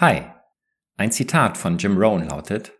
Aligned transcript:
Hi. 0.00 0.22
Ein 0.96 1.12
Zitat 1.12 1.58
von 1.58 1.76
Jim 1.76 1.98
Rohn 1.98 2.26
lautet, 2.26 2.72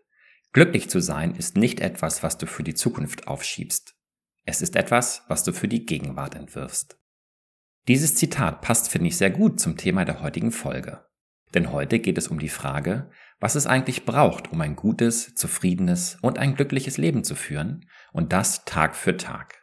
Glücklich 0.53 0.89
zu 0.89 0.99
sein 0.99 1.35
ist 1.35 1.55
nicht 1.55 1.79
etwas, 1.79 2.23
was 2.23 2.39
du 2.39 2.47
für 2.47 2.63
die 2.63 2.73
Zukunft 2.73 3.27
aufschiebst. 3.27 3.93
Es 4.43 4.63
ist 4.63 4.75
etwas, 4.75 5.21
was 5.27 5.43
du 5.43 5.53
für 5.53 5.67
die 5.67 5.85
Gegenwart 5.85 6.33
entwirfst. 6.33 6.97
Dieses 7.87 8.15
Zitat 8.15 8.61
passt, 8.61 8.89
finde 8.89 9.09
ich, 9.09 9.17
sehr 9.17 9.29
gut 9.29 9.59
zum 9.59 9.77
Thema 9.77 10.03
der 10.03 10.23
heutigen 10.23 10.51
Folge. 10.51 11.05
Denn 11.53 11.71
heute 11.71 11.99
geht 11.99 12.17
es 12.17 12.27
um 12.27 12.39
die 12.39 12.49
Frage, 12.49 13.11
was 13.39 13.53
es 13.53 13.67
eigentlich 13.67 14.03
braucht, 14.03 14.51
um 14.51 14.59
ein 14.59 14.75
gutes, 14.75 15.35
zufriedenes 15.35 16.17
und 16.23 16.39
ein 16.39 16.55
glückliches 16.55 16.97
Leben 16.97 17.23
zu 17.23 17.35
führen, 17.35 17.87
und 18.13 18.33
das 18.33 18.65
Tag 18.65 18.95
für 18.95 19.15
Tag. 19.15 19.61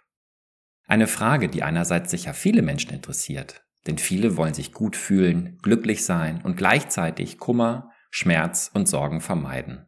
Eine 0.87 1.09
Frage, 1.09 1.49
die 1.49 1.65
einerseits 1.65 2.13
sicher 2.13 2.35
viele 2.35 2.63
Menschen 2.63 2.93
interessiert, 2.93 3.68
denn 3.89 3.99
viele 3.99 4.37
wollen 4.37 4.55
sich 4.55 4.73
gut 4.73 4.95
fühlen, 4.95 5.59
glücklich 5.63 6.05
sein 6.05 6.43
und 6.43 6.57
gleichzeitig 6.57 7.39
Kummer, 7.39 7.91
Schmerz 8.11 8.71
und 8.73 8.87
Sorgen 8.87 9.21
vermeiden. 9.21 9.87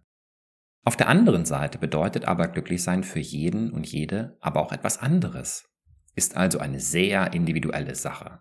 Auf 0.85 0.97
der 0.97 1.09
anderen 1.09 1.45
Seite 1.45 1.79
bedeutet 1.79 2.25
aber 2.25 2.49
glücklich 2.49 2.83
sein 2.83 3.05
für 3.05 3.19
jeden 3.21 3.71
und 3.71 3.87
jede 3.87 4.39
aber 4.41 4.61
auch 4.61 4.73
etwas 4.73 4.99
anderes, 4.99 5.69
ist 6.15 6.37
also 6.37 6.59
eine 6.59 6.81
sehr 6.81 7.35
individuelle 7.35 7.95
Sache. 7.95 8.41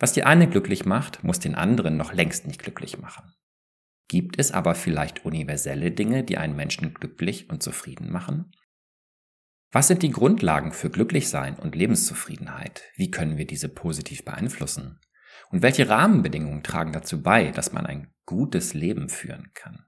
Was 0.00 0.12
die 0.12 0.24
eine 0.24 0.48
glücklich 0.48 0.84
macht, 0.84 1.22
muss 1.22 1.38
den 1.38 1.54
anderen 1.54 1.96
noch 1.96 2.12
längst 2.12 2.48
nicht 2.48 2.60
glücklich 2.60 2.98
machen. 2.98 3.32
Gibt 4.08 4.38
es 4.40 4.50
aber 4.50 4.74
vielleicht 4.74 5.24
universelle 5.24 5.92
Dinge, 5.92 6.24
die 6.24 6.36
einen 6.36 6.56
Menschen 6.56 6.92
glücklich 6.92 7.48
und 7.48 7.62
zufrieden 7.62 8.10
machen? 8.10 8.50
Was 9.74 9.88
sind 9.88 10.04
die 10.04 10.12
Grundlagen 10.12 10.70
für 10.70 10.88
Glücklichsein 10.88 11.56
und 11.56 11.74
Lebenszufriedenheit? 11.74 12.84
Wie 12.94 13.10
können 13.10 13.38
wir 13.38 13.44
diese 13.44 13.68
positiv 13.68 14.24
beeinflussen? 14.24 15.00
Und 15.50 15.62
welche 15.62 15.88
Rahmenbedingungen 15.88 16.62
tragen 16.62 16.92
dazu 16.92 17.24
bei, 17.24 17.50
dass 17.50 17.72
man 17.72 17.84
ein 17.84 18.14
gutes 18.24 18.72
Leben 18.72 19.08
führen 19.08 19.50
kann? 19.52 19.84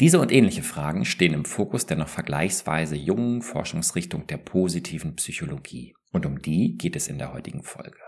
Diese 0.00 0.18
und 0.18 0.32
ähnliche 0.32 0.64
Fragen 0.64 1.04
stehen 1.04 1.34
im 1.34 1.44
Fokus 1.44 1.86
der 1.86 1.98
noch 1.98 2.08
vergleichsweise 2.08 2.96
jungen 2.96 3.42
Forschungsrichtung 3.42 4.26
der 4.26 4.38
positiven 4.38 5.14
Psychologie. 5.14 5.94
Und 6.10 6.26
um 6.26 6.42
die 6.42 6.76
geht 6.76 6.96
es 6.96 7.06
in 7.06 7.18
der 7.18 7.32
heutigen 7.32 7.62
Folge. 7.62 8.00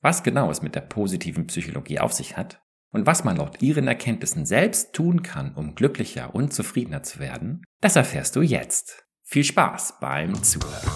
Was 0.00 0.22
genau 0.22 0.48
es 0.52 0.62
mit 0.62 0.76
der 0.76 0.82
positiven 0.82 1.48
Psychologie 1.48 1.98
auf 1.98 2.12
sich 2.12 2.36
hat 2.36 2.62
und 2.92 3.04
was 3.04 3.24
man 3.24 3.36
laut 3.36 3.62
ihren 3.62 3.88
Erkenntnissen 3.88 4.46
selbst 4.46 4.92
tun 4.92 5.24
kann, 5.24 5.56
um 5.56 5.74
glücklicher 5.74 6.36
und 6.36 6.52
zufriedener 6.52 7.02
zu 7.02 7.18
werden, 7.18 7.64
das 7.80 7.96
erfährst 7.96 8.36
du 8.36 8.42
jetzt. 8.42 9.09
Viel 9.32 9.44
Spaß 9.44 9.94
beim 10.00 10.42
Zuhören. 10.42 10.90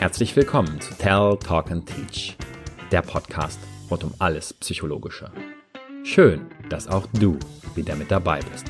Herzlich 0.00 0.34
willkommen 0.34 0.80
zu 0.80 0.94
Tell, 0.94 1.38
Talk 1.38 1.70
and 1.70 1.86
Teach, 1.86 2.36
der 2.90 3.02
Podcast 3.02 3.60
rund 3.88 4.02
um 4.02 4.12
alles 4.18 4.52
Psychologische. 4.54 5.30
Schön, 6.02 6.46
dass 6.68 6.88
auch 6.88 7.06
du 7.12 7.38
wieder 7.76 7.94
mit 7.94 8.10
dabei 8.10 8.40
bist. 8.50 8.66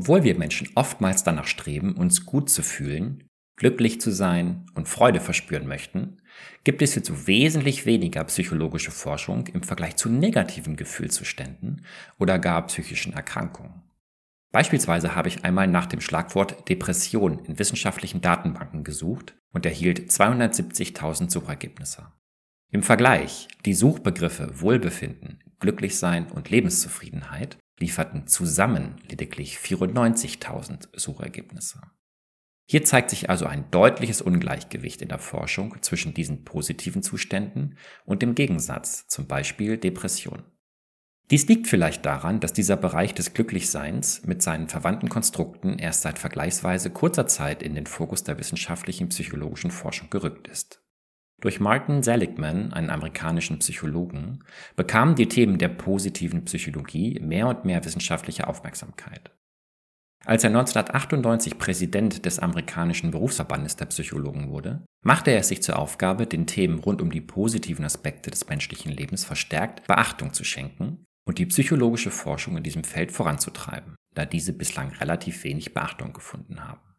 Obwohl 0.00 0.24
wir 0.24 0.38
Menschen 0.38 0.70
oftmals 0.76 1.24
danach 1.24 1.46
streben, 1.46 1.94
uns 1.94 2.24
gut 2.24 2.48
zu 2.48 2.62
fühlen, 2.62 3.28
glücklich 3.56 4.00
zu 4.00 4.10
sein 4.10 4.64
und 4.72 4.88
Freude 4.88 5.20
verspüren 5.20 5.68
möchten, 5.68 6.22
gibt 6.64 6.80
es 6.80 6.94
hierzu 6.94 7.26
wesentlich 7.26 7.84
weniger 7.84 8.24
psychologische 8.24 8.92
Forschung 8.92 9.46
im 9.48 9.62
Vergleich 9.62 9.96
zu 9.96 10.08
negativen 10.08 10.76
Gefühlszuständen 10.76 11.84
oder 12.18 12.38
gar 12.38 12.66
psychischen 12.66 13.12
Erkrankungen. 13.12 13.82
Beispielsweise 14.52 15.14
habe 15.14 15.28
ich 15.28 15.44
einmal 15.44 15.66
nach 15.66 15.84
dem 15.84 16.00
Schlagwort 16.00 16.66
Depression 16.70 17.40
in 17.40 17.58
wissenschaftlichen 17.58 18.22
Datenbanken 18.22 18.84
gesucht 18.84 19.36
und 19.52 19.66
erhielt 19.66 20.10
270.000 20.10 21.30
Suchergebnisse. 21.30 22.10
Im 22.72 22.82
Vergleich 22.82 23.48
die 23.66 23.74
Suchbegriffe 23.74 24.62
Wohlbefinden, 24.62 25.44
Glücklichsein 25.58 26.32
und 26.32 26.48
Lebenszufriedenheit 26.48 27.58
lieferten 27.80 28.26
zusammen 28.26 28.96
lediglich 29.08 29.56
94.000 29.56 30.88
Suchergebnisse. 30.98 31.80
Hier 32.70 32.84
zeigt 32.84 33.10
sich 33.10 33.28
also 33.28 33.46
ein 33.46 33.68
deutliches 33.72 34.22
Ungleichgewicht 34.22 35.02
in 35.02 35.08
der 35.08 35.18
Forschung 35.18 35.82
zwischen 35.82 36.14
diesen 36.14 36.44
positiven 36.44 37.02
Zuständen 37.02 37.76
und 38.04 38.22
dem 38.22 38.36
Gegensatz, 38.36 39.08
zum 39.08 39.26
Beispiel 39.26 39.76
Depression. 39.76 40.44
Dies 41.30 41.46
liegt 41.46 41.66
vielleicht 41.68 42.06
daran, 42.06 42.40
dass 42.40 42.52
dieser 42.52 42.76
Bereich 42.76 43.14
des 43.14 43.34
Glücklichseins 43.34 44.24
mit 44.24 44.42
seinen 44.42 44.68
verwandten 44.68 45.08
Konstrukten 45.08 45.78
erst 45.78 46.02
seit 46.02 46.18
vergleichsweise 46.18 46.90
kurzer 46.90 47.26
Zeit 47.26 47.62
in 47.62 47.74
den 47.74 47.86
Fokus 47.86 48.24
der 48.24 48.38
wissenschaftlichen 48.38 49.08
psychologischen 49.08 49.70
Forschung 49.70 50.10
gerückt 50.10 50.48
ist. 50.48 50.82
Durch 51.40 51.58
Martin 51.58 52.02
Seligman, 52.02 52.72
einen 52.74 52.90
amerikanischen 52.90 53.58
Psychologen, 53.60 54.44
bekamen 54.76 55.14
die 55.14 55.28
Themen 55.28 55.56
der 55.56 55.68
positiven 55.68 56.44
Psychologie 56.44 57.18
mehr 57.20 57.48
und 57.48 57.64
mehr 57.64 57.82
wissenschaftliche 57.84 58.46
Aufmerksamkeit. 58.46 59.30
Als 60.26 60.44
er 60.44 60.50
1998 60.50 61.56
Präsident 61.56 62.26
des 62.26 62.40
amerikanischen 62.40 63.10
Berufsverbandes 63.10 63.76
der 63.76 63.86
Psychologen 63.86 64.50
wurde, 64.50 64.84
machte 65.02 65.30
er 65.30 65.38
es 65.38 65.48
sich 65.48 65.62
zur 65.62 65.78
Aufgabe, 65.78 66.26
den 66.26 66.46
Themen 66.46 66.78
rund 66.78 67.00
um 67.00 67.10
die 67.10 67.22
positiven 67.22 67.86
Aspekte 67.86 68.30
des 68.30 68.46
menschlichen 68.46 68.92
Lebens 68.92 69.24
verstärkt 69.24 69.86
Beachtung 69.86 70.34
zu 70.34 70.44
schenken 70.44 71.06
und 71.26 71.38
die 71.38 71.46
psychologische 71.46 72.10
Forschung 72.10 72.58
in 72.58 72.62
diesem 72.62 72.84
Feld 72.84 73.12
voranzutreiben, 73.12 73.96
da 74.14 74.26
diese 74.26 74.52
bislang 74.52 74.90
relativ 74.90 75.42
wenig 75.44 75.72
Beachtung 75.72 76.12
gefunden 76.12 76.68
haben. 76.68 76.89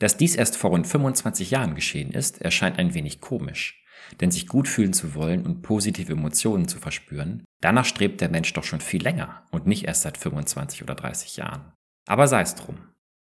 Dass 0.00 0.16
dies 0.16 0.34
erst 0.34 0.56
vor 0.56 0.70
rund 0.70 0.86
25 0.86 1.50
Jahren 1.50 1.74
geschehen 1.74 2.10
ist, 2.10 2.40
erscheint 2.40 2.78
ein 2.78 2.94
wenig 2.94 3.20
komisch, 3.20 3.84
denn 4.20 4.30
sich 4.30 4.48
gut 4.48 4.66
fühlen 4.66 4.94
zu 4.94 5.14
wollen 5.14 5.44
und 5.44 5.62
positive 5.62 6.12
Emotionen 6.12 6.66
zu 6.66 6.78
verspüren, 6.78 7.44
danach 7.60 7.84
strebt 7.84 8.22
der 8.22 8.30
Mensch 8.30 8.52
doch 8.54 8.64
schon 8.64 8.80
viel 8.80 9.02
länger 9.02 9.46
und 9.50 9.66
nicht 9.66 9.84
erst 9.84 10.02
seit 10.02 10.16
25 10.16 10.82
oder 10.82 10.94
30 10.94 11.36
Jahren. 11.36 11.72
Aber 12.08 12.26
sei 12.26 12.40
es 12.40 12.54
drum. 12.54 12.78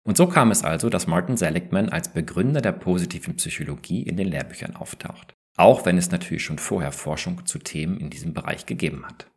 Und 0.05 0.17
so 0.17 0.29
kam 0.29 0.53
es 0.53 0.63
also, 0.63 0.89
dass 0.89 1.09
Martin 1.09 1.37
Seligman 1.37 1.89
als 1.89 2.13
Begründer 2.13 2.61
der 2.61 2.73
positiven 2.73 3.37
Psychologie 3.37 4.03
in 4.03 4.17
den 4.17 4.29
Lehrbüchern 4.29 4.77
auftaucht, 4.77 5.35
auch 5.57 5.85
wenn 5.85 5.99
es 5.99 6.13
natürlich 6.13 6.45
schon 6.45 6.59
vorher 6.59 6.93
Forschung 6.93 7.45
zu 7.45 7.59
Themen 7.59 7.99
in 7.99 8.09
diesem 8.09 8.35
Bereich 8.35 8.67
gegeben 8.67 9.05
hat. 9.05 9.29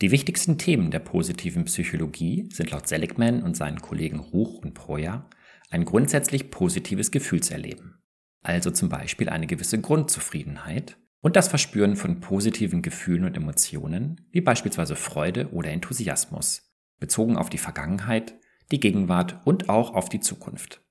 Die 0.00 0.12
wichtigsten 0.12 0.58
Themen 0.58 0.90
der 0.90 0.98
positiven 1.00 1.64
Psychologie 1.64 2.48
sind 2.52 2.70
laut 2.70 2.88
Seligman 2.88 3.42
und 3.42 3.56
seinen 3.56 3.80
Kollegen 3.80 4.20
Ruch 4.20 4.58
und 4.58 4.74
Proja 4.74 5.28
ein 5.70 5.84
grundsätzlich 5.84 6.50
positives 6.50 7.10
Gefühlserleben, 7.10 8.02
also 8.42 8.70
zum 8.70 8.88
Beispiel 8.88 9.28
eine 9.28 9.46
gewisse 9.46 9.80
Grundzufriedenheit 9.80 10.96
und 11.20 11.36
das 11.36 11.48
Verspüren 11.48 11.96
von 11.96 12.20
positiven 12.20 12.82
Gefühlen 12.82 13.24
und 13.24 13.36
Emotionen, 13.36 14.28
wie 14.30 14.42
beispielsweise 14.42 14.96
Freude 14.96 15.50
oder 15.52 15.70
Enthusiasmus, 15.70 16.70
bezogen 17.00 17.36
auf 17.36 17.48
die 17.48 17.58
Vergangenheit, 17.58 18.34
die 18.70 18.80
Gegenwart 18.80 19.40
und 19.44 19.68
auch 19.68 19.94
auf 19.94 20.08
die 20.08 20.20
Zukunft. 20.20 20.82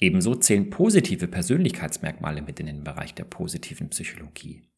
Ebenso 0.00 0.34
zählen 0.34 0.70
positive 0.70 1.28
Persönlichkeitsmerkmale 1.28 2.42
mit 2.42 2.58
in 2.58 2.66
den 2.66 2.84
Bereich 2.84 3.14
der 3.14 3.24
positiven 3.24 3.90
Psychologie, 3.90 4.68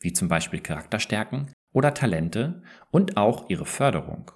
wie 0.00 0.12
zum 0.12 0.28
Beispiel 0.28 0.60
Charakterstärken 0.60 1.52
oder 1.72 1.94
Talente 1.94 2.62
und 2.90 3.16
auch 3.16 3.48
ihre 3.48 3.66
Förderung. 3.66 4.32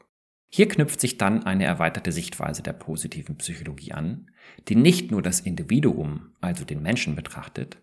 Hier 0.51 0.69
knüpft 0.69 1.01
sich 1.01 1.19
dann 1.19 1.45
eine 1.45 1.65
erweiterte 1.65 2.13
Sichtweise 2.13 2.63
der 2.63 2.73
positiven 2.73 3.37
Psychologie 3.37 3.93
an, 3.93 4.31
die 4.69 4.77
nicht 4.77 5.11
nur 5.11 5.23
das 5.23 5.41
Individuum, 5.41 6.35
also 6.41 6.65
den 6.65 6.83
Menschen 6.83 7.17
betrachtet, 7.17 7.79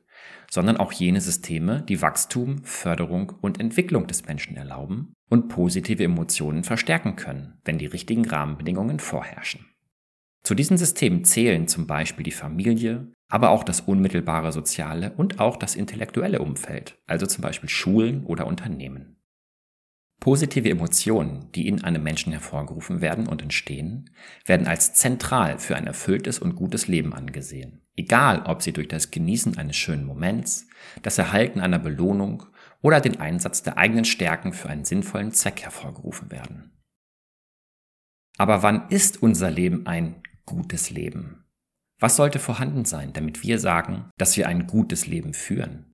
sondern 0.50 0.78
auch 0.78 0.92
jene 0.92 1.22
Systeme, 1.22 1.82
die 1.82 2.02
Wachstum, 2.02 2.64
Förderung 2.64 3.34
und 3.42 3.60
Entwicklung 3.60 4.08
des 4.08 4.26
Menschen 4.26 4.56
erlauben 4.56 5.14
und 5.30 5.50
positive 5.50 6.04
Emotionen 6.04 6.64
verstärken 6.64 7.16
können, 7.16 7.60
wenn 7.66 7.78
die 7.78 7.88
richtigen 7.88 8.26
Rahmenbedingungen 8.26 9.00
vorherrschen. 9.00 9.66
Zu 10.44 10.54
diesen 10.54 10.78
Systemen 10.78 11.26
zählen 11.26 11.68
zum 11.68 11.88
Beispiel 11.88 12.24
die 12.24 12.32
Familie, 12.32 13.12
aber 13.30 13.50
auch 13.50 13.64
das 13.64 13.82
unmittelbare 13.82 14.52
soziale 14.52 15.12
und 15.18 15.40
auch 15.40 15.58
das 15.58 15.76
intellektuelle 15.76 16.40
Umfeld, 16.40 17.00
also 17.08 17.26
zum 17.26 17.42
Beispiel 17.42 17.70
Schulen 17.70 18.24
oder 18.26 18.46
Unternehmen. 18.46 19.15
Positive 20.26 20.68
Emotionen, 20.68 21.52
die 21.54 21.68
in 21.68 21.84
einem 21.84 22.02
Menschen 22.02 22.32
hervorgerufen 22.32 23.00
werden 23.00 23.28
und 23.28 23.44
entstehen, 23.44 24.10
werden 24.44 24.66
als 24.66 24.96
zentral 24.96 25.60
für 25.60 25.76
ein 25.76 25.86
erfülltes 25.86 26.40
und 26.40 26.56
gutes 26.56 26.88
Leben 26.88 27.14
angesehen. 27.14 27.84
Egal, 27.96 28.42
ob 28.48 28.64
sie 28.64 28.74
durch 28.74 28.88
das 28.88 29.12
Genießen 29.12 29.60
eines 29.60 29.76
schönen 29.76 30.04
Moments, 30.04 30.68
das 31.04 31.20
Erhalten 31.20 31.60
einer 31.60 31.78
Belohnung 31.78 32.44
oder 32.82 33.02
den 33.02 33.20
Einsatz 33.20 33.62
der 33.62 33.78
eigenen 33.78 34.04
Stärken 34.04 34.52
für 34.52 34.68
einen 34.68 34.84
sinnvollen 34.84 35.32
Zweck 35.32 35.62
hervorgerufen 35.62 36.32
werden. 36.32 36.72
Aber 38.40 38.64
wann 38.64 38.90
ist 38.90 39.22
unser 39.22 39.52
Leben 39.52 39.86
ein 39.86 40.24
gutes 40.48 40.90
Leben? 40.90 41.46
Was 42.00 42.16
sollte 42.16 42.40
vorhanden 42.40 42.86
sein, 42.86 43.14
damit 43.14 43.44
wir 43.44 43.60
sagen, 43.60 44.10
dass 44.18 44.36
wir 44.38 44.48
ein 44.48 44.66
gutes 44.66 45.06
Leben 45.06 45.36
führen? 45.36 45.94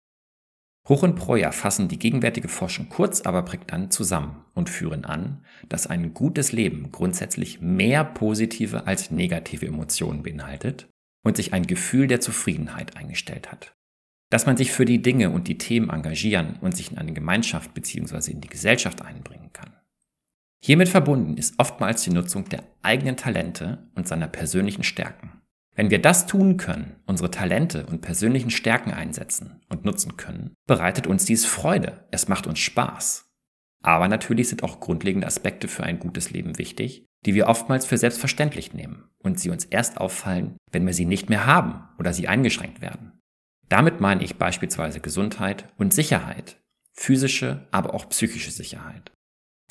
Hoch 0.89 1.03
und 1.03 1.15
Breuer 1.15 1.51
fassen 1.51 1.87
die 1.87 1.99
gegenwärtige 1.99 2.47
Forschung 2.47 2.89
kurz, 2.89 3.21
aber 3.21 3.43
prägnant 3.43 3.93
zusammen 3.93 4.43
und 4.53 4.69
führen 4.69 5.05
an, 5.05 5.45
dass 5.69 5.87
ein 5.87 6.13
gutes 6.13 6.51
Leben 6.51 6.91
grundsätzlich 6.91 7.61
mehr 7.61 8.03
positive 8.03 8.87
als 8.87 9.11
negative 9.11 9.67
Emotionen 9.67 10.23
beinhaltet 10.23 10.89
und 11.23 11.37
sich 11.37 11.53
ein 11.53 11.67
Gefühl 11.67 12.07
der 12.07 12.19
Zufriedenheit 12.19 12.97
eingestellt 12.97 13.51
hat. 13.51 13.75
Dass 14.31 14.45
man 14.45 14.57
sich 14.57 14.71
für 14.71 14.85
die 14.85 15.01
Dinge 15.01 15.29
und 15.29 15.47
die 15.47 15.57
Themen 15.57 15.89
engagieren 15.89 16.57
und 16.61 16.75
sich 16.75 16.91
in 16.91 16.97
eine 16.97 17.13
Gemeinschaft 17.13 17.73
bzw. 17.73 18.31
in 18.31 18.41
die 18.41 18.49
Gesellschaft 18.49 19.03
einbringen 19.03 19.51
kann. 19.53 19.73
Hiermit 20.63 20.89
verbunden 20.89 21.37
ist 21.37 21.55
oftmals 21.57 22.03
die 22.03 22.11
Nutzung 22.11 22.47
der 22.49 22.63
eigenen 22.81 23.17
Talente 23.17 23.89
und 23.95 24.07
seiner 24.07 24.27
persönlichen 24.27 24.83
Stärken. 24.83 25.40
Wenn 25.73 25.89
wir 25.89 26.01
das 26.01 26.27
tun 26.27 26.57
können, 26.57 26.97
unsere 27.05 27.31
Talente 27.31 27.85
und 27.85 28.01
persönlichen 28.01 28.49
Stärken 28.49 28.91
einsetzen 28.91 29.61
und 29.69 29.85
nutzen 29.85 30.17
können, 30.17 30.53
bereitet 30.67 31.07
uns 31.07 31.25
dies 31.25 31.45
Freude, 31.45 32.07
es 32.11 32.27
macht 32.27 32.45
uns 32.45 32.59
Spaß. 32.59 33.29
Aber 33.83 34.07
natürlich 34.07 34.49
sind 34.49 34.63
auch 34.63 34.79
grundlegende 34.79 35.27
Aspekte 35.27 35.67
für 35.67 35.83
ein 35.83 35.97
gutes 35.99 36.29
Leben 36.31 36.57
wichtig, 36.57 37.05
die 37.25 37.33
wir 37.33 37.47
oftmals 37.47 37.85
für 37.85 37.97
selbstverständlich 37.97 38.73
nehmen 38.73 39.09
und 39.19 39.39
sie 39.39 39.49
uns 39.49 39.65
erst 39.65 39.97
auffallen, 39.97 40.57
wenn 40.71 40.85
wir 40.85 40.93
sie 40.93 41.05
nicht 41.05 41.29
mehr 41.29 41.45
haben 41.45 41.87
oder 41.97 42.13
sie 42.13 42.27
eingeschränkt 42.27 42.81
werden. 42.81 43.19
Damit 43.69 44.01
meine 44.01 44.23
ich 44.23 44.35
beispielsweise 44.35 44.99
Gesundheit 44.99 45.71
und 45.77 45.93
Sicherheit, 45.93 46.61
physische, 46.93 47.67
aber 47.71 47.93
auch 47.93 48.09
psychische 48.09 48.51
Sicherheit. 48.51 49.11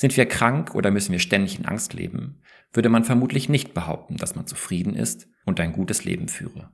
Sind 0.01 0.17
wir 0.17 0.27
krank 0.27 0.75
oder 0.75 0.91
müssen 0.91 1.13
wir 1.13 1.19
ständig 1.19 1.59
in 1.59 1.67
Angst 1.67 1.93
leben, 1.93 2.41
würde 2.73 2.89
man 2.89 3.05
vermutlich 3.05 3.49
nicht 3.51 3.75
behaupten, 3.75 4.17
dass 4.17 4.35
man 4.35 4.47
zufrieden 4.47 4.95
ist 4.95 5.29
und 5.51 5.61
ein 5.61 5.73
gutes 5.73 6.05
Leben 6.05 6.29
führe. 6.29 6.71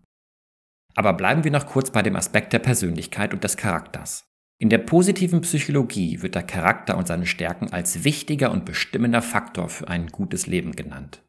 Aber 0.94 1.12
bleiben 1.12 1.42
wir 1.44 1.50
noch 1.50 1.66
kurz 1.66 1.90
bei 1.90 2.02
dem 2.02 2.16
Aspekt 2.16 2.52
der 2.52 2.60
Persönlichkeit 2.60 3.34
und 3.34 3.42
des 3.42 3.56
Charakters. 3.56 4.24
In 4.58 4.70
der 4.70 4.78
positiven 4.78 5.42
Psychologie 5.42 6.22
wird 6.22 6.34
der 6.34 6.42
Charakter 6.42 6.96
und 6.96 7.06
seine 7.06 7.26
Stärken 7.26 7.72
als 7.72 8.04
wichtiger 8.04 8.50
und 8.50 8.64
bestimmender 8.64 9.20
Faktor 9.20 9.68
für 9.68 9.88
ein 9.88 10.06
gutes 10.06 10.46
Leben 10.46 10.72
genannt. 10.72 11.22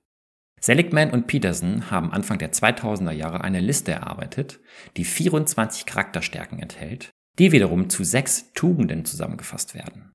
Seligman 0.62 1.12
und 1.12 1.28
Peterson 1.28 1.92
haben 1.92 2.14
Anfang 2.14 2.40
der 2.40 2.54
2000er 2.54 3.12
Jahre 3.12 3.42
eine 3.42 3.60
Liste 3.60 3.92
erarbeitet, 3.92 4.60
die 4.96 5.06
24 5.06 5.86
Charakterstärken 5.86 6.60
enthält, 6.60 7.10
die 7.38 7.52
wiederum 7.52 7.90
zu 7.90 8.04
sechs 8.04 8.54
Tugenden 8.54 9.06
zusammengefasst 9.06 9.76
werden. 9.76 10.14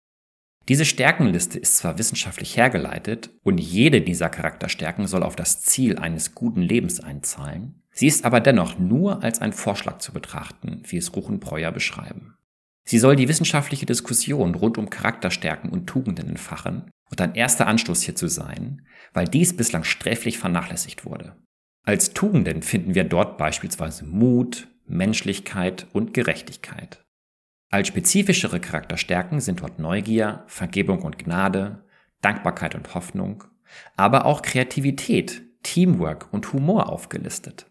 Diese 0.68 0.84
Stärkenliste 0.84 1.58
ist 1.58 1.76
zwar 1.76 1.98
wissenschaftlich 1.98 2.56
hergeleitet 2.56 3.30
und 3.42 3.58
jede 3.58 4.00
dieser 4.00 4.28
Charakterstärken 4.28 5.06
soll 5.06 5.22
auf 5.22 5.34
das 5.34 5.60
Ziel 5.60 5.98
eines 5.98 6.34
guten 6.34 6.62
Lebens 6.62 7.00
einzahlen, 7.00 7.82
sie 7.90 8.06
ist 8.06 8.24
aber 8.24 8.40
dennoch 8.40 8.78
nur 8.78 9.24
als 9.24 9.40
ein 9.40 9.52
Vorschlag 9.52 9.98
zu 9.98 10.12
betrachten, 10.12 10.82
wie 10.86 10.98
es 10.98 11.14
Ruch 11.16 11.28
und 11.28 11.40
Breuer 11.40 11.72
beschreiben. 11.72 12.36
Sie 12.84 12.98
soll 12.98 13.16
die 13.16 13.28
wissenschaftliche 13.28 13.86
Diskussion 13.86 14.54
rund 14.54 14.78
um 14.78 14.90
Charakterstärken 14.90 15.70
und 15.70 15.86
Tugenden 15.86 16.28
entfachen 16.28 16.90
und 17.10 17.20
ein 17.20 17.34
erster 17.34 17.66
Anstoß 17.66 18.02
hierzu 18.02 18.28
sein, 18.28 18.86
weil 19.12 19.26
dies 19.26 19.56
bislang 19.56 19.84
sträflich 19.84 20.38
vernachlässigt 20.38 21.04
wurde. 21.04 21.36
Als 21.84 22.12
Tugenden 22.12 22.62
finden 22.62 22.94
wir 22.94 23.04
dort 23.04 23.38
beispielsweise 23.38 24.04
Mut, 24.04 24.68
Menschlichkeit 24.86 25.86
und 25.92 26.14
Gerechtigkeit. 26.14 27.01
Als 27.72 27.88
spezifischere 27.88 28.60
Charakterstärken 28.60 29.40
sind 29.40 29.62
dort 29.62 29.78
Neugier, 29.78 30.44
Vergebung 30.46 31.00
und 31.00 31.18
Gnade, 31.18 31.82
Dankbarkeit 32.20 32.74
und 32.74 32.94
Hoffnung, 32.94 33.44
aber 33.96 34.26
auch 34.26 34.42
Kreativität, 34.42 35.42
Teamwork 35.62 36.30
und 36.34 36.52
Humor 36.52 36.90
aufgelistet. 36.90 37.66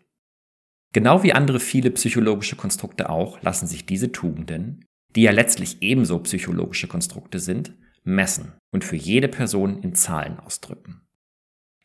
Genau 0.92 1.21
wie 1.21 1.33
andere 1.33 1.59
viele 1.59 1.92
psychologische 1.92 2.56
Konstrukte 2.56 3.12
auch 3.12 3.44
lassen 3.44 3.68
sich 3.68 3.86
diese 3.86 4.12
Tugenden, 4.12 4.83
die 5.15 5.21
ja 5.21 5.31
letztlich 5.31 5.83
ebenso 5.83 6.18
psychologische 6.18 6.88
Konstrukte 6.88 7.38
sind, 7.38 7.75
messen 8.04 8.54
und 8.74 8.83
für 8.83 8.95
jede 8.95 9.27
Person 9.27 9.83
in 9.83 9.94
Zahlen 9.94 10.39
ausdrücken. 10.39 11.01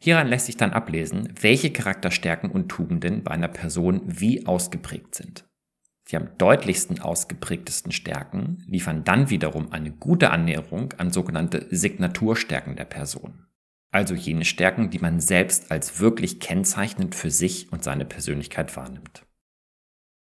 Hieran 0.00 0.28
lässt 0.28 0.46
sich 0.46 0.56
dann 0.56 0.72
ablesen, 0.72 1.34
welche 1.38 1.70
Charakterstärken 1.70 2.50
und 2.50 2.70
Tugenden 2.70 3.24
bei 3.24 3.32
einer 3.32 3.48
Person 3.48 4.00
wie 4.06 4.46
ausgeprägt 4.46 5.14
sind. 5.14 5.45
Die 6.10 6.16
am 6.16 6.38
deutlichsten 6.38 7.00
ausgeprägtesten 7.00 7.90
Stärken 7.90 8.62
liefern 8.68 9.02
dann 9.02 9.28
wiederum 9.28 9.72
eine 9.72 9.90
gute 9.90 10.30
Annäherung 10.30 10.92
an 10.98 11.10
sogenannte 11.10 11.66
Signaturstärken 11.70 12.76
der 12.76 12.84
Person. 12.84 13.46
Also 13.90 14.14
jene 14.14 14.44
Stärken, 14.44 14.90
die 14.90 14.98
man 14.98 15.20
selbst 15.20 15.70
als 15.70 16.00
wirklich 16.00 16.38
kennzeichnend 16.38 17.14
für 17.14 17.30
sich 17.30 17.72
und 17.72 17.82
seine 17.82 18.04
Persönlichkeit 18.04 18.76
wahrnimmt. 18.76 19.26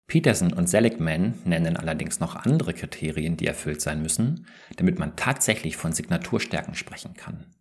Peterson 0.08 0.52
und 0.52 0.68
Seligman 0.68 1.38
nennen 1.44 1.76
allerdings 1.76 2.18
noch 2.18 2.34
andere 2.34 2.74
Kriterien, 2.74 3.36
die 3.36 3.46
erfüllt 3.46 3.80
sein 3.80 4.02
müssen, 4.02 4.46
damit 4.76 4.98
man 4.98 5.14
tatsächlich 5.14 5.76
von 5.76 5.92
Signaturstärken 5.92 6.74
sprechen 6.74 7.14
kann. 7.14 7.54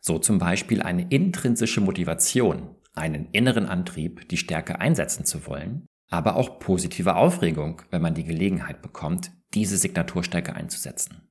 So 0.00 0.18
zum 0.18 0.38
Beispiel 0.38 0.80
eine 0.82 1.06
intrinsische 1.10 1.82
Motivation, 1.82 2.74
einen 2.94 3.26
inneren 3.32 3.66
Antrieb, 3.66 4.28
die 4.30 4.38
Stärke 4.38 4.80
einsetzen 4.80 5.26
zu 5.26 5.46
wollen, 5.46 5.86
aber 6.12 6.36
auch 6.36 6.58
positive 6.58 7.16
Aufregung, 7.16 7.82
wenn 7.90 8.02
man 8.02 8.14
die 8.14 8.24
Gelegenheit 8.24 8.82
bekommt, 8.82 9.32
diese 9.54 9.78
Signaturstärke 9.78 10.54
einzusetzen. 10.54 11.28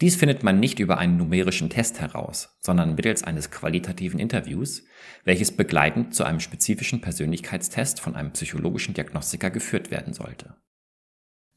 Dies 0.00 0.16
findet 0.16 0.44
man 0.44 0.60
nicht 0.60 0.78
über 0.78 0.98
einen 0.98 1.16
numerischen 1.16 1.70
Test 1.70 2.00
heraus, 2.00 2.56
sondern 2.60 2.94
mittels 2.94 3.24
eines 3.24 3.50
qualitativen 3.50 4.20
Interviews, 4.20 4.84
welches 5.24 5.56
begleitend 5.56 6.14
zu 6.14 6.24
einem 6.24 6.40
spezifischen 6.40 7.00
Persönlichkeitstest 7.00 8.00
von 8.00 8.14
einem 8.14 8.32
psychologischen 8.32 8.94
Diagnostiker 8.94 9.50
geführt 9.50 9.90
werden 9.90 10.14
sollte. 10.14 10.54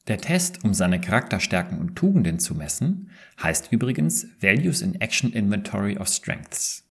Der 0.08 0.18
Test, 0.18 0.64
um 0.64 0.74
seine 0.74 1.00
Charakterstärken 1.00 1.80
und 1.80 1.96
Tugenden 1.96 2.40
zu 2.40 2.56
messen, 2.56 3.12
heißt 3.42 3.72
übrigens 3.72 4.28
Values 4.42 4.82
in 4.82 5.00
Action 5.00 5.32
Inventory 5.32 5.98
of 5.98 6.08
Strengths. 6.08 6.92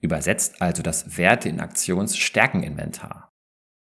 Übersetzt 0.00 0.60
also 0.60 0.82
das 0.82 1.16
Werte 1.16 1.48
in 1.48 1.60
Aktions 1.60 2.18
Stärkeninventar. 2.18 3.29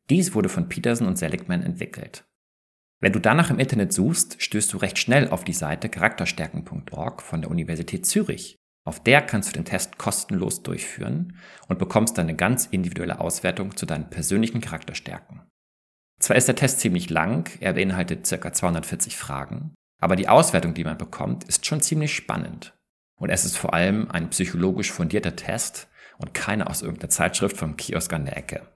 Dies 0.09 0.35
wurde 0.35 0.49
von 0.49 0.69
Peterson 0.69 1.07
und 1.07 1.17
Seligman 1.17 1.63
entwickelt. 1.63 2.25
Wenn 3.01 3.13
du 3.13 3.19
danach 3.19 3.49
im 3.49 3.59
Internet 3.59 3.91
suchst, 3.91 4.41
stößt 4.41 4.71
du 4.71 4.77
recht 4.77 4.99
schnell 4.99 5.29
auf 5.29 5.43
die 5.43 5.53
Seite 5.53 5.89
charakterstärken.org 5.89 7.21
von 7.21 7.41
der 7.41 7.51
Universität 7.51 8.05
Zürich. 8.05 8.57
Auf 8.85 9.01
der 9.01 9.21
kannst 9.21 9.49
du 9.49 9.53
den 9.53 9.65
Test 9.65 9.97
kostenlos 9.97 10.61
durchführen 10.61 11.37
und 11.67 11.79
bekommst 11.79 12.19
eine 12.19 12.35
ganz 12.35 12.67
individuelle 12.67 13.19
Auswertung 13.19 13.75
zu 13.75 13.87
deinen 13.87 14.09
persönlichen 14.09 14.61
Charakterstärken. 14.61 15.41
Zwar 16.19 16.37
ist 16.37 16.47
der 16.47 16.55
Test 16.55 16.79
ziemlich 16.79 17.09
lang, 17.09 17.49
er 17.59 17.73
beinhaltet 17.73 18.29
ca. 18.29 18.53
240 18.53 19.17
Fragen, 19.17 19.73
aber 19.99 20.15
die 20.15 20.29
Auswertung, 20.29 20.75
die 20.75 20.83
man 20.83 20.97
bekommt, 20.97 21.43
ist 21.45 21.65
schon 21.65 21.81
ziemlich 21.81 22.15
spannend. 22.15 22.77
Und 23.17 23.29
es 23.29 23.43
ist 23.43 23.57
vor 23.57 23.73
allem 23.73 24.09
ein 24.11 24.29
psychologisch 24.29 24.91
fundierter 24.91 25.35
Test 25.35 25.87
und 26.17 26.33
keine 26.33 26.67
aus 26.67 26.81
irgendeiner 26.81 27.09
Zeitschrift 27.09 27.57
vom 27.57 27.75
Kiosk 27.75 28.13
an 28.13 28.25
der 28.25 28.37
Ecke. 28.37 28.74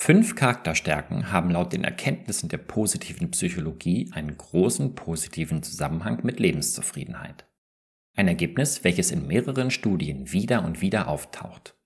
Fünf 0.00 0.36
Charakterstärken 0.36 1.32
haben 1.32 1.50
laut 1.50 1.72
den 1.72 1.82
Erkenntnissen 1.82 2.48
der 2.48 2.58
positiven 2.58 3.32
Psychologie 3.32 4.08
einen 4.12 4.38
großen 4.38 4.94
positiven 4.94 5.64
Zusammenhang 5.64 6.20
mit 6.22 6.38
Lebenszufriedenheit. 6.38 7.46
Ein 8.16 8.28
Ergebnis, 8.28 8.84
welches 8.84 9.10
in 9.10 9.26
mehreren 9.26 9.72
Studien 9.72 10.30
wieder 10.30 10.64
und 10.64 10.80
wieder 10.80 11.08
auftaucht. 11.08 11.76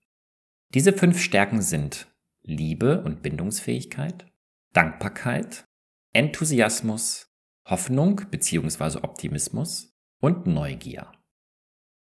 Diese 0.75 0.93
fünf 0.93 1.19
Stärken 1.19 1.63
sind 1.63 2.07
Liebe 2.43 3.01
und 3.01 3.23
Bindungsfähigkeit, 3.23 4.31
Dankbarkeit, 4.73 5.65
Enthusiasmus, 6.13 7.35
Hoffnung 7.65 8.21
bzw. 8.29 8.99
Optimismus 9.01 9.97
und 10.21 10.45
Neugier. 10.45 11.11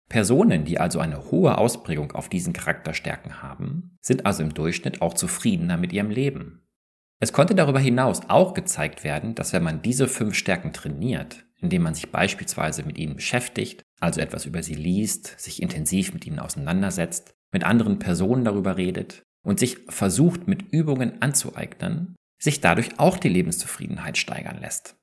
Personen, 0.09 0.65
die 0.65 0.79
also 0.79 0.99
eine 0.99 1.31
hohe 1.31 1.57
Ausprägung 1.57 2.11
auf 2.11 2.29
diesen 2.29 2.51
Charakterstärken 2.51 3.41
haben, 3.41 3.97
sind 4.01 4.25
also 4.25 4.43
im 4.43 4.53
Durchschnitt 4.53 5.01
auch 5.01 5.13
zufriedener 5.13 5.77
mit 5.77 5.93
ihrem 5.93 6.09
Leben. 6.09 6.67
Es 7.21 7.31
konnte 7.31 7.53
darüber 7.53 7.79
hinaus 7.79 8.21
auch 8.27 8.53
gezeigt 8.53 9.03
werden, 9.03 9.35
dass 9.35 9.53
wenn 9.53 9.63
man 9.63 9.81
diese 9.81 10.07
fünf 10.07 10.35
Stärken 10.35 10.73
trainiert, 10.73 11.45
indem 11.57 11.83
man 11.83 11.93
sich 11.93 12.11
beispielsweise 12.11 12.83
mit 12.83 12.97
ihnen 12.97 13.15
beschäftigt, 13.15 13.83
also 13.99 14.21
etwas 14.21 14.45
über 14.45 14.63
sie 14.63 14.75
liest, 14.75 15.39
sich 15.39 15.61
intensiv 15.61 16.13
mit 16.13 16.25
ihnen 16.25 16.39
auseinandersetzt, 16.39 17.35
mit 17.51 17.63
anderen 17.63 17.99
Personen 17.99 18.45
darüber 18.45 18.77
redet 18.77 19.23
und 19.43 19.59
sich 19.59 19.77
versucht 19.89 20.47
mit 20.47 20.71
Übungen 20.71 21.21
anzueignen, 21.21 22.15
sich 22.41 22.61
dadurch 22.61 22.99
auch 22.99 23.17
die 23.17 23.29
Lebenszufriedenheit 23.29 24.17
steigern 24.17 24.59
lässt. 24.59 24.98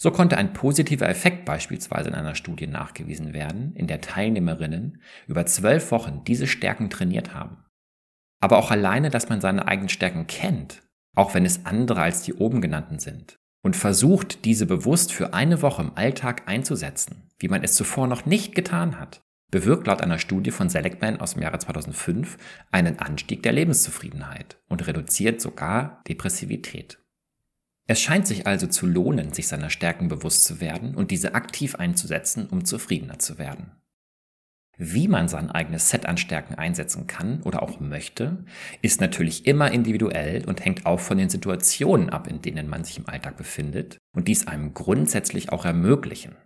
So 0.00 0.12
konnte 0.12 0.38
ein 0.38 0.52
positiver 0.52 1.08
Effekt 1.08 1.44
beispielsweise 1.44 2.08
in 2.08 2.14
einer 2.14 2.36
Studie 2.36 2.68
nachgewiesen 2.68 3.34
werden, 3.34 3.74
in 3.74 3.88
der 3.88 4.00
Teilnehmerinnen 4.00 5.02
über 5.26 5.44
zwölf 5.44 5.90
Wochen 5.90 6.22
diese 6.24 6.46
Stärken 6.46 6.88
trainiert 6.88 7.34
haben. 7.34 7.64
Aber 8.40 8.58
auch 8.58 8.70
alleine, 8.70 9.10
dass 9.10 9.28
man 9.28 9.40
seine 9.40 9.66
eigenen 9.66 9.88
Stärken 9.88 10.28
kennt, 10.28 10.82
auch 11.16 11.34
wenn 11.34 11.44
es 11.44 11.66
andere 11.66 12.00
als 12.00 12.22
die 12.22 12.34
oben 12.34 12.60
genannten 12.60 13.00
sind, 13.00 13.40
und 13.64 13.74
versucht, 13.74 14.44
diese 14.44 14.66
bewusst 14.66 15.12
für 15.12 15.34
eine 15.34 15.62
Woche 15.62 15.82
im 15.82 15.96
Alltag 15.96 16.42
einzusetzen, 16.46 17.28
wie 17.40 17.48
man 17.48 17.64
es 17.64 17.74
zuvor 17.74 18.06
noch 18.06 18.24
nicht 18.24 18.54
getan 18.54 19.00
hat, 19.00 19.20
bewirkt 19.50 19.88
laut 19.88 20.00
einer 20.00 20.18
Studie 20.20 20.52
von 20.52 20.68
Seligman 20.68 21.20
aus 21.20 21.34
dem 21.34 21.42
Jahre 21.42 21.58
2005 21.58 22.38
einen 22.70 23.00
Anstieg 23.00 23.42
der 23.42 23.52
Lebenszufriedenheit 23.52 24.60
und 24.68 24.86
reduziert 24.86 25.40
sogar 25.40 26.02
Depressivität. 26.06 27.02
Es 27.90 28.02
scheint 28.02 28.26
sich 28.26 28.46
also 28.46 28.66
zu 28.66 28.86
lohnen, 28.86 29.32
sich 29.32 29.48
seiner 29.48 29.70
Stärken 29.70 30.08
bewusst 30.08 30.44
zu 30.44 30.60
werden 30.60 30.94
und 30.94 31.10
diese 31.10 31.34
aktiv 31.34 31.74
einzusetzen, 31.74 32.46
um 32.46 32.66
zufriedener 32.66 33.18
zu 33.18 33.38
werden. 33.38 33.72
Wie 34.76 35.08
man 35.08 35.26
sein 35.26 35.50
eigenes 35.50 35.88
Set 35.88 36.04
an 36.04 36.18
Stärken 36.18 36.54
einsetzen 36.54 37.06
kann 37.06 37.42
oder 37.42 37.62
auch 37.62 37.80
möchte, 37.80 38.44
ist 38.82 39.00
natürlich 39.00 39.46
immer 39.46 39.72
individuell 39.72 40.44
und 40.46 40.64
hängt 40.64 40.84
auch 40.84 41.00
von 41.00 41.16
den 41.16 41.30
Situationen 41.30 42.10
ab, 42.10 42.28
in 42.28 42.42
denen 42.42 42.68
man 42.68 42.84
sich 42.84 42.98
im 42.98 43.08
Alltag 43.08 43.38
befindet 43.38 43.96
und 44.14 44.28
dies 44.28 44.46
einem 44.46 44.74
grundsätzlich 44.74 45.50
auch 45.50 45.64
ermöglichen. 45.64 46.36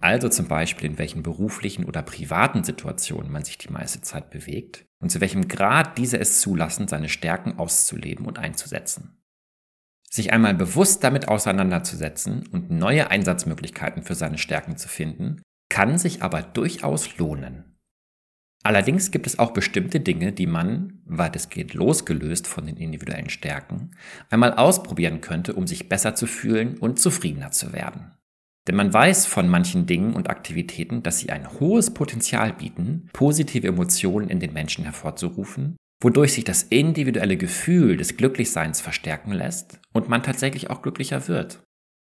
Also 0.00 0.30
zum 0.30 0.48
Beispiel 0.48 0.90
in 0.90 0.98
welchen 0.98 1.22
beruflichen 1.22 1.84
oder 1.84 2.02
privaten 2.02 2.64
Situationen 2.64 3.30
man 3.30 3.44
sich 3.44 3.58
die 3.58 3.70
meiste 3.70 4.00
Zeit 4.00 4.30
bewegt 4.30 4.86
und 5.02 5.10
zu 5.10 5.20
welchem 5.20 5.48
Grad 5.48 5.98
diese 5.98 6.18
es 6.18 6.40
zulassen, 6.40 6.88
seine 6.88 7.10
Stärken 7.10 7.58
auszuleben 7.58 8.24
und 8.24 8.38
einzusetzen. 8.38 9.17
Sich 10.10 10.32
einmal 10.32 10.54
bewusst 10.54 11.04
damit 11.04 11.28
auseinanderzusetzen 11.28 12.46
und 12.50 12.70
neue 12.70 13.10
Einsatzmöglichkeiten 13.10 14.02
für 14.02 14.14
seine 14.14 14.38
Stärken 14.38 14.76
zu 14.76 14.88
finden, 14.88 15.42
kann 15.68 15.98
sich 15.98 16.22
aber 16.22 16.42
durchaus 16.42 17.18
lohnen. 17.18 17.76
Allerdings 18.64 19.10
gibt 19.10 19.26
es 19.26 19.38
auch 19.38 19.52
bestimmte 19.52 20.00
Dinge, 20.00 20.32
die 20.32 20.46
man, 20.46 21.00
weil 21.04 21.30
es 21.34 21.48
geht 21.48 21.74
losgelöst 21.74 22.46
von 22.46 22.66
den 22.66 22.76
individuellen 22.76 23.30
Stärken, 23.30 23.92
einmal 24.30 24.54
ausprobieren 24.54 25.20
könnte, 25.20 25.54
um 25.54 25.66
sich 25.66 25.88
besser 25.88 26.14
zu 26.14 26.26
fühlen 26.26 26.76
und 26.78 26.98
zufriedener 26.98 27.50
zu 27.50 27.72
werden. 27.72 28.12
Denn 28.66 28.74
man 28.74 28.92
weiß 28.92 29.26
von 29.26 29.48
manchen 29.48 29.86
Dingen 29.86 30.14
und 30.14 30.28
Aktivitäten, 30.28 31.02
dass 31.02 31.20
sie 31.20 31.30
ein 31.30 31.60
hohes 31.60 31.94
Potenzial 31.94 32.52
bieten, 32.52 33.08
positive 33.12 33.68
Emotionen 33.68 34.28
in 34.28 34.40
den 34.40 34.52
Menschen 34.52 34.84
hervorzurufen 34.84 35.76
wodurch 36.00 36.32
sich 36.32 36.44
das 36.44 36.62
individuelle 36.64 37.36
Gefühl 37.36 37.96
des 37.96 38.16
Glücklichseins 38.16 38.80
verstärken 38.80 39.32
lässt 39.32 39.80
und 39.92 40.08
man 40.08 40.22
tatsächlich 40.22 40.70
auch 40.70 40.82
glücklicher 40.82 41.28
wird. 41.28 41.62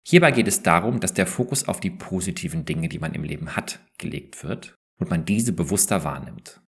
Hierbei 0.06 0.30
geht 0.30 0.48
es 0.48 0.62
darum, 0.62 1.00
dass 1.00 1.14
der 1.14 1.26
Fokus 1.26 1.68
auf 1.68 1.80
die 1.80 1.90
positiven 1.90 2.64
Dinge, 2.64 2.88
die 2.88 2.98
man 2.98 3.12
im 3.12 3.24
Leben 3.24 3.56
hat, 3.56 3.80
gelegt 3.98 4.42
wird 4.42 4.74
und 4.98 5.10
man 5.10 5.24
diese 5.24 5.52
bewusster 5.52 6.02
wahrnimmt. 6.04 6.62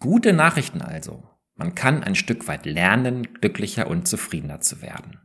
Gute 0.00 0.32
Nachrichten 0.32 0.80
also. 0.80 1.28
Man 1.54 1.74
kann 1.74 2.02
ein 2.02 2.14
Stück 2.14 2.48
weit 2.48 2.64
lernen, 2.64 3.34
glücklicher 3.34 3.88
und 3.88 4.08
zufriedener 4.08 4.60
zu 4.60 4.80
werden. 4.80 5.20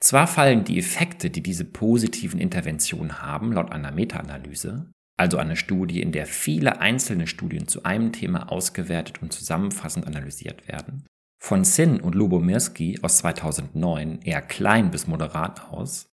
Zwar 0.00 0.26
fallen 0.26 0.64
die 0.64 0.78
Effekte, 0.78 1.28
die 1.28 1.42
diese 1.42 1.64
positiven 1.64 2.40
Interventionen 2.40 3.20
haben, 3.20 3.52
laut 3.52 3.72
einer 3.72 3.92
Meta-Analyse, 3.92 4.90
also 5.18 5.36
eine 5.36 5.56
Studie, 5.56 6.00
in 6.00 6.12
der 6.12 6.26
viele 6.26 6.80
einzelne 6.80 7.26
Studien 7.26 7.66
zu 7.66 7.82
einem 7.82 8.12
Thema 8.12 8.50
ausgewertet 8.50 9.20
und 9.20 9.32
zusammenfassend 9.32 10.06
analysiert 10.06 10.68
werden, 10.68 11.04
von 11.42 11.64
Sin 11.64 12.00
und 12.00 12.14
Lubomirski 12.14 13.00
aus 13.02 13.18
2009 13.18 14.20
eher 14.22 14.42
klein 14.42 14.90
bis 14.90 15.06
moderat 15.06 15.70
aus. 15.70 16.06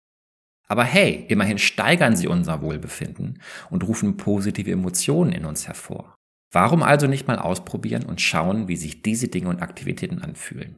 Aber 0.68 0.84
hey, 0.84 1.26
immerhin 1.28 1.58
steigern 1.58 2.16
sie 2.16 2.28
unser 2.28 2.62
Wohlbefinden 2.62 3.42
und 3.70 3.86
rufen 3.86 4.16
positive 4.16 4.70
Emotionen 4.70 5.32
in 5.32 5.44
uns 5.44 5.66
hervor. 5.66 6.14
Warum 6.52 6.82
also 6.82 7.06
nicht 7.06 7.26
mal 7.26 7.38
ausprobieren 7.38 8.04
und 8.04 8.20
schauen, 8.20 8.68
wie 8.68 8.76
sich 8.76 9.02
diese 9.02 9.28
Dinge 9.28 9.48
und 9.48 9.62
Aktivitäten 9.62 10.22
anfühlen? 10.22 10.76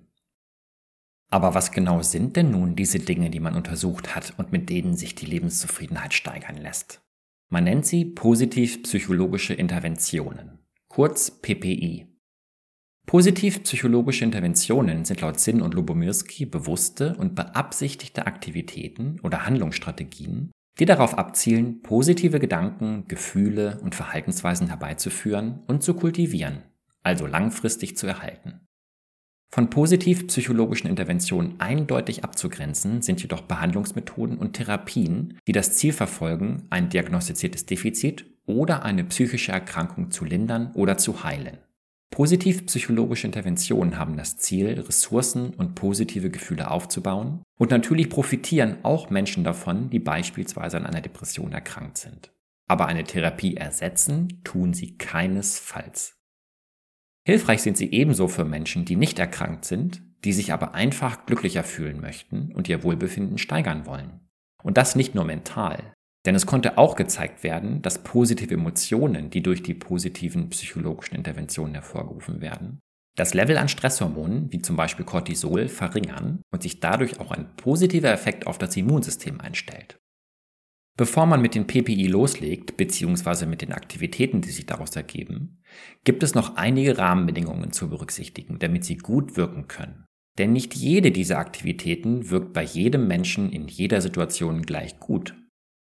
Aber 1.30 1.54
was 1.54 1.72
genau 1.72 2.00
sind 2.02 2.36
denn 2.36 2.52
nun 2.52 2.76
diese 2.76 3.00
Dinge, 3.00 3.28
die 3.28 3.40
man 3.40 3.56
untersucht 3.56 4.14
hat 4.14 4.34
und 4.36 4.52
mit 4.52 4.70
denen 4.70 4.96
sich 4.96 5.14
die 5.14 5.26
Lebenszufriedenheit 5.26 6.14
steigern 6.14 6.56
lässt? 6.56 7.03
Man 7.54 7.62
nennt 7.62 7.86
sie 7.86 8.04
positiv-psychologische 8.04 9.54
Interventionen, 9.54 10.58
kurz 10.88 11.30
PPI. 11.30 12.08
Positiv-psychologische 13.06 14.24
Interventionen 14.24 15.04
sind 15.04 15.20
laut 15.20 15.38
Sinn 15.38 15.62
und 15.62 15.72
Lubomirski 15.72 16.46
bewusste 16.46 17.14
und 17.14 17.36
beabsichtigte 17.36 18.26
Aktivitäten 18.26 19.20
oder 19.20 19.46
Handlungsstrategien, 19.46 20.50
die 20.80 20.84
darauf 20.84 21.16
abzielen, 21.16 21.80
positive 21.82 22.40
Gedanken, 22.40 23.04
Gefühle 23.06 23.78
und 23.84 23.94
Verhaltensweisen 23.94 24.66
herbeizuführen 24.66 25.62
und 25.68 25.84
zu 25.84 25.94
kultivieren, 25.94 26.64
also 27.04 27.24
langfristig 27.24 27.96
zu 27.96 28.08
erhalten. 28.08 28.63
Von 29.50 29.70
positiv-psychologischen 29.70 30.88
Interventionen 30.88 31.60
eindeutig 31.60 32.24
abzugrenzen 32.24 33.02
sind 33.02 33.22
jedoch 33.22 33.42
Behandlungsmethoden 33.42 34.36
und 34.36 34.54
Therapien, 34.54 35.38
die 35.46 35.52
das 35.52 35.76
Ziel 35.76 35.92
verfolgen, 35.92 36.66
ein 36.70 36.88
diagnostiziertes 36.88 37.64
Defizit 37.66 38.26
oder 38.46 38.84
eine 38.84 39.04
psychische 39.04 39.52
Erkrankung 39.52 40.10
zu 40.10 40.24
lindern 40.24 40.72
oder 40.74 40.98
zu 40.98 41.22
heilen. 41.22 41.58
Positiv-psychologische 42.10 43.26
Interventionen 43.26 43.98
haben 43.98 44.16
das 44.16 44.36
Ziel, 44.36 44.78
Ressourcen 44.80 45.52
und 45.54 45.74
positive 45.74 46.30
Gefühle 46.30 46.70
aufzubauen 46.70 47.42
und 47.58 47.70
natürlich 47.72 48.08
profitieren 48.08 48.76
auch 48.84 49.10
Menschen 49.10 49.42
davon, 49.42 49.90
die 49.90 49.98
beispielsweise 49.98 50.76
an 50.76 50.86
einer 50.86 51.00
Depression 51.00 51.52
erkrankt 51.52 51.98
sind. 51.98 52.32
Aber 52.68 52.86
eine 52.86 53.04
Therapie 53.04 53.56
ersetzen 53.56 54.40
tun 54.44 54.74
sie 54.74 54.96
keinesfalls. 54.96 56.16
Hilfreich 57.26 57.62
sind 57.62 57.76
sie 57.76 57.90
ebenso 57.92 58.28
für 58.28 58.44
Menschen, 58.44 58.84
die 58.84 58.96
nicht 58.96 59.18
erkrankt 59.18 59.64
sind, 59.64 60.02
die 60.24 60.32
sich 60.32 60.52
aber 60.52 60.74
einfach 60.74 61.26
glücklicher 61.26 61.64
fühlen 61.64 62.00
möchten 62.00 62.52
und 62.52 62.68
ihr 62.68 62.82
Wohlbefinden 62.82 63.38
steigern 63.38 63.86
wollen. 63.86 64.20
Und 64.62 64.76
das 64.76 64.96
nicht 64.96 65.14
nur 65.14 65.24
mental. 65.24 65.92
Denn 66.26 66.34
es 66.34 66.46
konnte 66.46 66.78
auch 66.78 66.96
gezeigt 66.96 67.42
werden, 67.42 67.82
dass 67.82 68.02
positive 68.02 68.54
Emotionen, 68.54 69.30
die 69.30 69.42
durch 69.42 69.62
die 69.62 69.74
positiven 69.74 70.48
psychologischen 70.50 71.16
Interventionen 71.16 71.74
hervorgerufen 71.74 72.40
werden, 72.40 72.80
das 73.16 73.34
Level 73.34 73.58
an 73.58 73.68
Stresshormonen, 73.68 74.52
wie 74.52 74.60
zum 74.60 74.76
Beispiel 74.76 75.04
Cortisol, 75.04 75.68
verringern 75.68 76.40
und 76.52 76.62
sich 76.62 76.80
dadurch 76.80 77.20
auch 77.20 77.30
ein 77.30 77.54
positiver 77.56 78.10
Effekt 78.10 78.46
auf 78.46 78.58
das 78.58 78.76
Immunsystem 78.76 79.40
einstellt. 79.40 79.98
Bevor 80.96 81.26
man 81.26 81.42
mit 81.42 81.56
den 81.56 81.66
PPI 81.66 82.06
loslegt, 82.06 82.76
beziehungsweise 82.76 83.46
mit 83.46 83.62
den 83.62 83.72
Aktivitäten, 83.72 84.40
die 84.40 84.50
sich 84.50 84.66
daraus 84.66 84.94
ergeben, 84.94 85.60
gibt 86.04 86.22
es 86.22 86.36
noch 86.36 86.56
einige 86.56 86.98
Rahmenbedingungen 86.98 87.72
zu 87.72 87.90
berücksichtigen, 87.90 88.60
damit 88.60 88.84
sie 88.84 88.96
gut 88.96 89.36
wirken 89.36 89.66
können. 89.66 90.04
Denn 90.38 90.52
nicht 90.52 90.74
jede 90.74 91.10
dieser 91.10 91.38
Aktivitäten 91.38 92.30
wirkt 92.30 92.52
bei 92.52 92.62
jedem 92.62 93.08
Menschen 93.08 93.50
in 93.50 93.66
jeder 93.66 94.00
Situation 94.00 94.62
gleich 94.62 95.00
gut. 95.00 95.34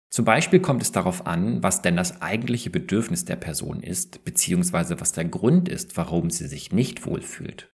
Zum 0.10 0.25
Beispiel 0.25 0.60
kommt 0.60 0.82
es 0.82 0.92
darauf 0.92 1.27
an, 1.27 1.62
was 1.62 1.82
denn 1.82 1.96
das 1.96 2.22
eigentliche 2.22 2.70
Bedürfnis 2.70 3.25
der 3.25 3.36
Person 3.36 3.84
ist, 3.84 4.24
beziehungsweise 4.25 5.00
was 5.00 5.12
der 5.12 5.25
Grund 5.25 5.70
ist, 5.70 5.98
warum 5.98 6.30
sie 6.32 6.48
sich 6.48 6.72
nicht 6.72 7.06
wohlfühlt. 7.06 7.72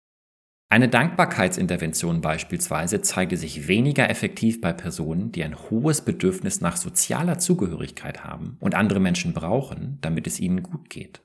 Eine 0.72 0.88
Dankbarkeitsintervention 0.88 2.22
beispielsweise 2.22 3.02
zeigte 3.02 3.36
sich 3.36 3.68
weniger 3.68 4.10
effektiv 4.10 4.62
bei 4.62 4.72
Personen, 4.72 5.34
die 5.34 5.44
ein 5.44 5.58
hohes 5.70 6.00
Bedürfnis 6.00 6.62
nach 6.62 6.78
sozialer 6.78 7.40
Zugehörigkeit 7.40 8.24
haben 8.24 8.56
und 8.62 8.74
andere 8.74 9.02
Menschen 9.02 9.34
brauchen, 9.34 9.98
damit 10.00 10.28
es 10.28 10.40
ihnen 10.40 10.64
gut 10.64 10.90
geht. 10.90 11.24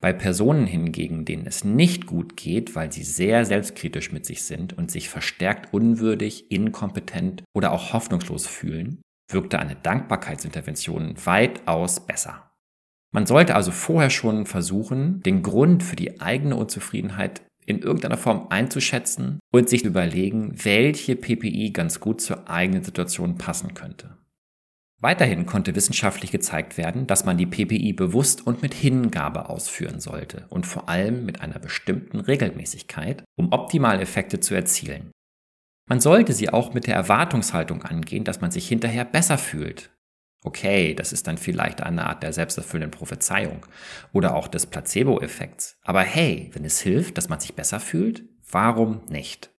Bei 0.00 0.12
Personen 0.12 0.68
hingegen, 0.68 1.24
denen 1.24 1.44
es 1.44 1.64
nicht 1.64 2.06
gut 2.06 2.36
geht, 2.36 2.76
weil 2.76 2.92
sie 2.92 3.02
sehr 3.02 3.44
selbstkritisch 3.44 4.12
mit 4.12 4.24
sich 4.24 4.44
sind 4.44 4.78
und 4.78 4.92
sich 4.92 5.08
verstärkt 5.08 5.74
unwürdig, 5.74 6.52
inkompetent 6.52 7.42
oder 7.56 7.72
auch 7.72 7.92
hoffnungslos 7.92 8.46
fühlen, 8.46 9.02
wirkte 9.28 9.58
eine 9.58 9.74
Dankbarkeitsintervention 9.74 11.16
weitaus 11.24 12.06
besser. 12.06 12.52
Man 13.12 13.26
sollte 13.26 13.56
also 13.56 13.72
vorher 13.72 14.10
schon 14.10 14.46
versuchen, 14.46 15.20
den 15.24 15.42
Grund 15.42 15.82
für 15.82 15.96
die 15.96 16.20
eigene 16.20 16.54
Unzufriedenheit 16.54 17.42
in 17.66 17.80
irgendeiner 17.80 18.16
Form 18.16 18.48
einzuschätzen 18.50 19.38
und 19.52 19.68
sich 19.68 19.84
überlegen, 19.84 20.52
welche 20.64 21.16
PPI 21.16 21.70
ganz 21.72 22.00
gut 22.00 22.20
zur 22.20 22.48
eigenen 22.48 22.84
Situation 22.84 23.38
passen 23.38 23.74
könnte. 23.74 24.16
Weiterhin 25.02 25.46
konnte 25.46 25.74
wissenschaftlich 25.74 26.30
gezeigt 26.30 26.78
werden, 26.78 27.08
dass 27.08 27.24
man 27.24 27.36
die 27.36 27.46
PPI 27.46 27.92
bewusst 27.92 28.46
und 28.46 28.62
mit 28.62 28.72
Hingabe 28.72 29.48
ausführen 29.48 29.98
sollte 29.98 30.46
und 30.48 30.64
vor 30.64 30.88
allem 30.88 31.24
mit 31.24 31.40
einer 31.40 31.58
bestimmten 31.58 32.20
Regelmäßigkeit, 32.20 33.24
um 33.36 33.52
optimale 33.52 34.00
Effekte 34.00 34.38
zu 34.38 34.54
erzielen. 34.54 35.10
Man 35.88 35.98
sollte 36.00 36.32
sie 36.32 36.50
auch 36.50 36.72
mit 36.72 36.86
der 36.86 36.94
Erwartungshaltung 36.94 37.82
angehen, 37.82 38.22
dass 38.22 38.40
man 38.40 38.52
sich 38.52 38.68
hinterher 38.68 39.04
besser 39.04 39.38
fühlt, 39.38 39.90
Okay, 40.44 40.94
das 40.94 41.12
ist 41.12 41.28
dann 41.28 41.38
vielleicht 41.38 41.82
eine 41.82 42.06
Art 42.06 42.22
der 42.22 42.32
selbsterfüllenden 42.32 42.90
Prophezeiung 42.90 43.64
oder 44.12 44.34
auch 44.34 44.48
des 44.48 44.66
Placebo-Effekts. 44.66 45.78
Aber 45.82 46.00
hey, 46.00 46.50
wenn 46.52 46.64
es 46.64 46.80
hilft, 46.80 47.16
dass 47.16 47.28
man 47.28 47.38
sich 47.38 47.54
besser 47.54 47.78
fühlt, 47.78 48.24
warum 48.50 49.02
nicht? 49.08 49.50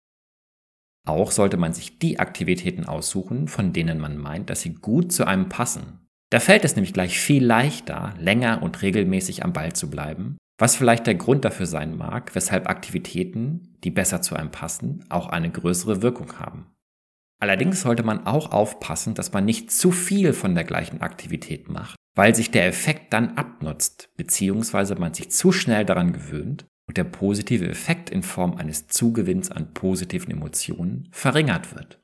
Auch 1.06 1.30
sollte 1.30 1.56
man 1.56 1.72
sich 1.72 1.98
die 1.98 2.18
Aktivitäten 2.18 2.84
aussuchen, 2.84 3.48
von 3.48 3.72
denen 3.72 3.98
man 3.98 4.16
meint, 4.16 4.50
dass 4.50 4.60
sie 4.62 4.74
gut 4.74 5.12
zu 5.12 5.24
einem 5.26 5.48
passen. 5.48 6.08
Da 6.30 6.40
fällt 6.40 6.64
es 6.64 6.76
nämlich 6.76 6.94
gleich 6.94 7.18
viel 7.18 7.44
leichter, 7.44 8.14
länger 8.18 8.62
und 8.62 8.82
regelmäßig 8.82 9.44
am 9.44 9.52
Ball 9.52 9.74
zu 9.74 9.90
bleiben, 9.90 10.38
was 10.58 10.76
vielleicht 10.76 11.06
der 11.06 11.14
Grund 11.14 11.44
dafür 11.44 11.66
sein 11.66 11.96
mag, 11.96 12.34
weshalb 12.34 12.68
Aktivitäten, 12.68 13.76
die 13.84 13.90
besser 13.90 14.22
zu 14.22 14.34
einem 14.34 14.50
passen, 14.50 15.04
auch 15.10 15.28
eine 15.28 15.50
größere 15.50 16.02
Wirkung 16.02 16.38
haben. 16.38 16.71
Allerdings 17.42 17.80
sollte 17.80 18.04
man 18.04 18.24
auch 18.24 18.52
aufpassen, 18.52 19.14
dass 19.14 19.32
man 19.32 19.44
nicht 19.44 19.72
zu 19.72 19.90
viel 19.90 20.32
von 20.32 20.54
der 20.54 20.62
gleichen 20.62 21.00
Aktivität 21.00 21.68
macht, 21.68 21.96
weil 22.14 22.36
sich 22.36 22.52
der 22.52 22.68
Effekt 22.68 23.12
dann 23.12 23.36
abnutzt, 23.36 24.10
beziehungsweise 24.16 24.94
man 24.94 25.12
sich 25.12 25.32
zu 25.32 25.50
schnell 25.50 25.84
daran 25.84 26.12
gewöhnt 26.12 26.66
und 26.86 26.96
der 26.96 27.02
positive 27.02 27.68
Effekt 27.68 28.10
in 28.10 28.22
Form 28.22 28.54
eines 28.54 28.86
Zugewinns 28.86 29.50
an 29.50 29.74
positiven 29.74 30.30
Emotionen 30.30 31.08
verringert 31.10 31.74
wird. 31.74 32.00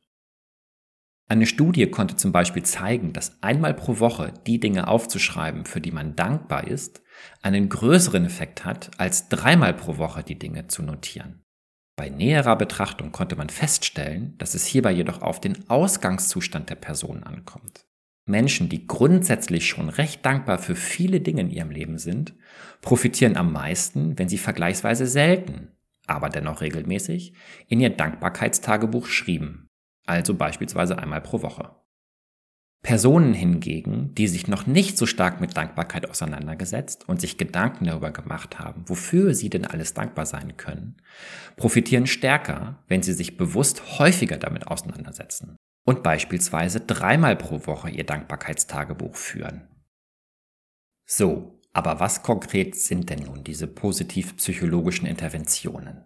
Eine 1.28 1.47
Studie 1.47 1.88
konnte 1.88 2.16
zum 2.16 2.33
Beispiel 2.33 2.64
zeigen, 2.64 3.12
dass 3.12 3.40
einmal 3.40 3.75
pro 3.75 4.00
Woche 4.00 4.35
die 4.49 4.59
Dinge 4.59 4.88
aufzuschreiben, 4.88 5.66
für 5.66 5.80
die 5.80 5.92
man 5.92 6.16
dankbar 6.16 6.66
ist, 6.66 7.00
einen 7.42 7.68
größeren 7.68 8.25
Effekt 8.25 8.64
hat, 8.64 8.90
als 8.99 9.28
dreimal 9.28 9.75
pro 9.75 9.99
Woche 9.99 10.25
die 10.25 10.37
Dinge 10.37 10.66
zu 10.66 10.83
notieren. 10.83 11.45
Bei 11.99 12.11
näherer 12.11 12.55
Betrachtung 12.55 13.11
konnte 13.11 13.35
man 13.35 13.49
feststellen, 13.49 14.38
dass 14.38 14.55
es 14.55 14.64
hierbei 14.64 14.93
jedoch 14.93 15.21
auf 15.21 15.40
den 15.40 15.69
Ausgangszustand 15.69 16.71
der 16.71 16.76
Person 16.76 17.25
ankommt. 17.25 17.87
Menschen, 18.25 18.69
die 18.69 18.87
grundsätzlich 18.87 19.67
schon 19.67 19.88
recht 19.88 20.25
dankbar 20.25 20.59
für 20.59 20.76
viele 20.76 21.21
Dinge 21.21 21.40
in 21.40 21.50
ihrem 21.50 21.73
Leben 21.73 21.99
sind, 21.99 22.35
profitieren 22.83 23.37
am 23.37 23.52
meisten, 23.52 24.17
wenn 24.17 24.28
sie 24.28 24.38
vergleichsweise 24.38 25.09
selten, 25.09 25.73
aber 26.07 26.28
dennoch 26.28 26.61
regelmäßig, 26.61 27.33
in 27.67 27.81
ihr 27.81 27.90
Dankbarkeitstagebuch 27.90 29.09
schrieben, 29.09 29.67
also 30.07 30.35
beispielsweise 30.35 31.00
einmal 31.00 31.21
pro 31.21 31.43
Woche. 31.43 31.75
Personen 32.82 33.35
hingegen, 33.35 34.14
die 34.14 34.28
sich 34.28 34.47
noch 34.47 34.66
nicht 34.66 34.97
so 34.97 35.04
stark 35.04 35.40
mit 35.40 35.56
Dankbarkeit 35.56 36.08
auseinandergesetzt 36.08 37.08
und 37.08 37.20
sich 37.20 37.37
Gedanken 37.37 37.87
darüber 37.87 38.12
gemacht 38.12 38.58
haben, 38.58 38.85
wofür 38.87 39.35
sie 39.35 39.50
denn 39.50 39.66
alles 39.66 39.94
dankbar 39.94 40.26
sein 40.26 40.56
können, 40.56 40.97
profitieren 41.56 42.06
stärker, 42.06 42.82
wenn 42.87 43.02
sie 43.02 43.12
sich 43.12 43.37
bewusst 43.37 43.99
häufiger 43.99 44.38
damit 44.38 44.68
auseinandersetzen 44.68 45.56
und 45.85 46.02
beispielsweise 46.02 46.80
dreimal 46.80 47.35
pro 47.35 47.66
Woche 47.66 47.90
ihr 47.90 48.04
Dankbarkeitstagebuch 48.04 49.16
führen. 49.16 49.66
So, 51.06 51.61
aber 51.73 52.00
was 52.00 52.23
konkret 52.23 52.76
sind 52.76 53.11
denn 53.11 53.20
nun 53.20 53.42
diese 53.42 53.66
positiv-psychologischen 53.66 55.06
Interventionen? 55.06 56.04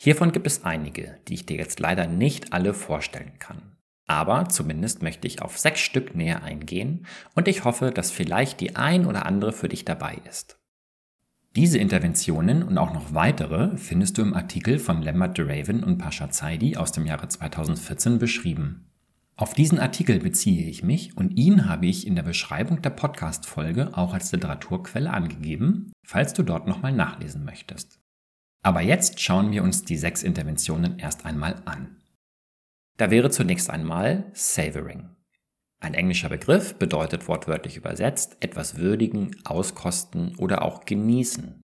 Hiervon 0.00 0.32
gibt 0.32 0.46
es 0.46 0.64
einige, 0.64 1.20
die 1.28 1.34
ich 1.34 1.46
dir 1.46 1.56
jetzt 1.56 1.80
leider 1.80 2.06
nicht 2.06 2.52
alle 2.52 2.74
vorstellen 2.74 3.38
kann. 3.38 3.71
Aber 4.06 4.48
zumindest 4.48 5.02
möchte 5.02 5.26
ich 5.26 5.42
auf 5.42 5.58
sechs 5.58 5.80
Stück 5.80 6.14
näher 6.14 6.42
eingehen 6.42 7.06
und 7.34 7.48
ich 7.48 7.64
hoffe, 7.64 7.90
dass 7.90 8.10
vielleicht 8.10 8.60
die 8.60 8.76
ein 8.76 9.06
oder 9.06 9.26
andere 9.26 9.52
für 9.52 9.68
dich 9.68 9.84
dabei 9.84 10.18
ist. 10.28 10.58
Diese 11.54 11.78
Interventionen 11.78 12.62
und 12.62 12.78
auch 12.78 12.94
noch 12.94 13.12
weitere 13.12 13.76
findest 13.76 14.16
du 14.16 14.22
im 14.22 14.32
Artikel 14.32 14.78
von 14.78 15.02
Lambert 15.02 15.36
de 15.36 15.44
Raven 15.46 15.84
und 15.84 15.98
Pasha 15.98 16.30
Zaidi 16.30 16.76
aus 16.76 16.92
dem 16.92 17.04
Jahre 17.04 17.28
2014 17.28 18.18
beschrieben. 18.18 18.86
Auf 19.36 19.54
diesen 19.54 19.78
Artikel 19.78 20.18
beziehe 20.18 20.68
ich 20.68 20.82
mich 20.82 21.16
und 21.16 21.36
ihn 21.36 21.68
habe 21.68 21.86
ich 21.86 22.06
in 22.06 22.16
der 22.16 22.22
Beschreibung 22.22 22.80
der 22.80 22.90
Podcast-Folge 22.90 23.96
auch 23.96 24.14
als 24.14 24.32
Literaturquelle 24.32 25.10
angegeben, 25.10 25.92
falls 26.06 26.32
du 26.32 26.42
dort 26.42 26.66
nochmal 26.66 26.92
nachlesen 26.92 27.44
möchtest. 27.44 27.98
Aber 28.62 28.80
jetzt 28.80 29.20
schauen 29.20 29.50
wir 29.50 29.62
uns 29.62 29.84
die 29.84 29.96
sechs 29.96 30.22
Interventionen 30.22 30.98
erst 30.98 31.26
einmal 31.26 31.56
an. 31.64 31.96
Da 32.96 33.10
wäre 33.10 33.30
zunächst 33.30 33.70
einmal 33.70 34.30
Savoring. 34.32 35.10
Ein 35.80 35.94
englischer 35.94 36.28
Begriff 36.28 36.76
bedeutet 36.76 37.26
wortwörtlich 37.26 37.76
übersetzt 37.76 38.36
etwas 38.40 38.76
würdigen, 38.76 39.34
auskosten 39.44 40.36
oder 40.36 40.62
auch 40.62 40.84
genießen. 40.84 41.60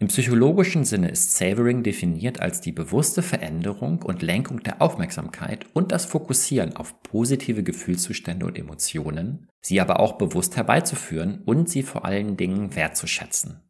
Im 0.00 0.08
psychologischen 0.08 0.84
Sinne 0.84 1.08
ist 1.08 1.36
Savoring 1.36 1.84
definiert 1.84 2.40
als 2.40 2.60
die 2.60 2.72
bewusste 2.72 3.22
Veränderung 3.22 4.02
und 4.02 4.22
Lenkung 4.22 4.60
der 4.64 4.82
Aufmerksamkeit 4.82 5.66
und 5.72 5.92
das 5.92 6.04
Fokussieren 6.04 6.74
auf 6.74 7.00
positive 7.04 7.62
Gefühlszustände 7.62 8.44
und 8.44 8.58
Emotionen, 8.58 9.48
sie 9.60 9.80
aber 9.80 10.00
auch 10.00 10.14
bewusst 10.18 10.56
herbeizuführen 10.56 11.42
und 11.44 11.68
sie 11.68 11.84
vor 11.84 12.04
allen 12.04 12.36
Dingen 12.36 12.74
wertzuschätzen. 12.74 13.60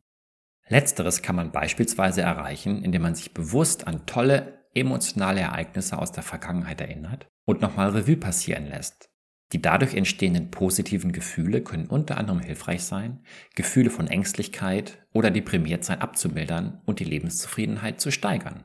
Letzteres 0.66 1.20
kann 1.20 1.36
man 1.36 1.52
beispielsweise 1.52 2.22
erreichen, 2.22 2.82
indem 2.82 3.02
man 3.02 3.14
sich 3.14 3.34
bewusst 3.34 3.86
an 3.86 4.06
tolle 4.06 4.63
emotionale 4.74 5.40
Ereignisse 5.40 5.98
aus 5.98 6.12
der 6.12 6.22
Vergangenheit 6.22 6.80
erinnert 6.80 7.26
und 7.46 7.60
nochmal 7.60 7.90
Revue 7.90 8.16
passieren 8.16 8.66
lässt. 8.66 9.10
Die 9.52 9.62
dadurch 9.62 9.94
entstehenden 9.94 10.50
positiven 10.50 11.12
Gefühle 11.12 11.62
können 11.62 11.86
unter 11.86 12.16
anderem 12.16 12.40
hilfreich 12.40 12.82
sein, 12.82 13.20
Gefühle 13.54 13.90
von 13.90 14.08
Ängstlichkeit 14.08 15.06
oder 15.12 15.30
Deprimiertsein 15.30 16.00
abzumildern 16.00 16.80
und 16.86 16.98
die 16.98 17.04
Lebenszufriedenheit 17.04 18.00
zu 18.00 18.10
steigern. 18.10 18.64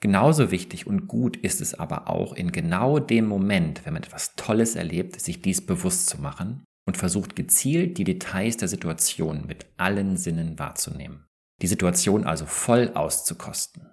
Genauso 0.00 0.50
wichtig 0.50 0.86
und 0.86 1.08
gut 1.08 1.36
ist 1.36 1.60
es 1.60 1.74
aber 1.74 2.08
auch, 2.08 2.32
in 2.32 2.52
genau 2.52 2.98
dem 2.98 3.26
Moment, 3.26 3.84
wenn 3.84 3.92
man 3.92 4.02
etwas 4.02 4.34
Tolles 4.34 4.74
erlebt, 4.74 5.20
sich 5.20 5.42
dies 5.42 5.64
bewusst 5.64 6.08
zu 6.08 6.18
machen 6.18 6.64
und 6.86 6.96
versucht 6.96 7.36
gezielt 7.36 7.98
die 7.98 8.04
Details 8.04 8.56
der 8.56 8.68
Situation 8.68 9.46
mit 9.46 9.66
allen 9.76 10.16
Sinnen 10.16 10.58
wahrzunehmen. 10.58 11.26
Die 11.60 11.66
Situation 11.66 12.24
also 12.24 12.46
voll 12.46 12.92
auszukosten. 12.94 13.89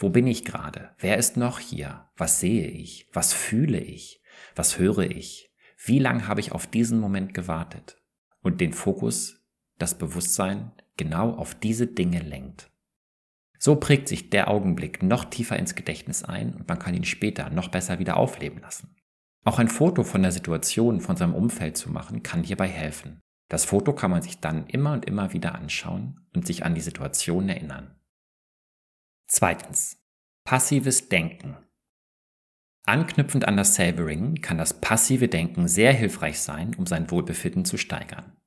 Wo 0.00 0.10
bin 0.10 0.28
ich 0.28 0.44
gerade? 0.44 0.90
Wer 0.98 1.18
ist 1.18 1.36
noch 1.36 1.58
hier? 1.58 2.08
Was 2.16 2.38
sehe 2.38 2.68
ich? 2.68 3.08
Was 3.12 3.32
fühle 3.32 3.80
ich? 3.80 4.22
Was 4.54 4.78
höre 4.78 5.10
ich? 5.10 5.50
Wie 5.84 5.98
lange 5.98 6.28
habe 6.28 6.40
ich 6.40 6.52
auf 6.52 6.68
diesen 6.68 7.00
Moment 7.00 7.34
gewartet? 7.34 8.00
Und 8.40 8.60
den 8.60 8.72
Fokus, 8.72 9.44
das 9.76 9.98
Bewusstsein 9.98 10.70
genau 10.96 11.32
auf 11.32 11.56
diese 11.56 11.88
Dinge 11.88 12.20
lenkt. 12.20 12.70
So 13.58 13.74
prägt 13.74 14.06
sich 14.06 14.30
der 14.30 14.48
Augenblick 14.48 15.02
noch 15.02 15.24
tiefer 15.24 15.58
ins 15.58 15.74
Gedächtnis 15.74 16.22
ein 16.22 16.54
und 16.54 16.68
man 16.68 16.78
kann 16.78 16.94
ihn 16.94 17.04
später 17.04 17.50
noch 17.50 17.68
besser 17.68 17.98
wieder 17.98 18.16
aufleben 18.16 18.60
lassen. 18.60 18.94
Auch 19.44 19.58
ein 19.58 19.68
Foto 19.68 20.04
von 20.04 20.22
der 20.22 20.30
Situation, 20.30 21.00
von 21.00 21.16
seinem 21.16 21.34
Umfeld 21.34 21.76
zu 21.76 21.90
machen, 21.90 22.22
kann 22.22 22.44
hierbei 22.44 22.68
helfen. 22.68 23.18
Das 23.48 23.64
Foto 23.64 23.94
kann 23.94 24.12
man 24.12 24.22
sich 24.22 24.38
dann 24.38 24.66
immer 24.68 24.92
und 24.92 25.06
immer 25.06 25.32
wieder 25.32 25.56
anschauen 25.56 26.20
und 26.34 26.46
sich 26.46 26.64
an 26.64 26.76
die 26.76 26.80
Situation 26.80 27.48
erinnern. 27.48 27.96
Zweitens. 29.30 29.98
Passives 30.44 31.10
Denken. 31.10 31.58
Anknüpfend 32.86 33.46
an 33.46 33.58
das 33.58 33.74
Savoring 33.74 34.40
kann 34.40 34.56
das 34.56 34.80
passive 34.80 35.28
Denken 35.28 35.68
sehr 35.68 35.92
hilfreich 35.92 36.40
sein, 36.40 36.74
um 36.76 36.86
sein 36.86 37.10
Wohlbefinden 37.10 37.66
zu 37.66 37.76
steigern. 37.76 38.38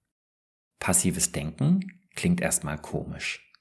Passives 0.80 1.32
Denken 1.32 2.02
klingt 2.16 2.42
erstmal 2.42 2.80
komisch. 2.80 3.54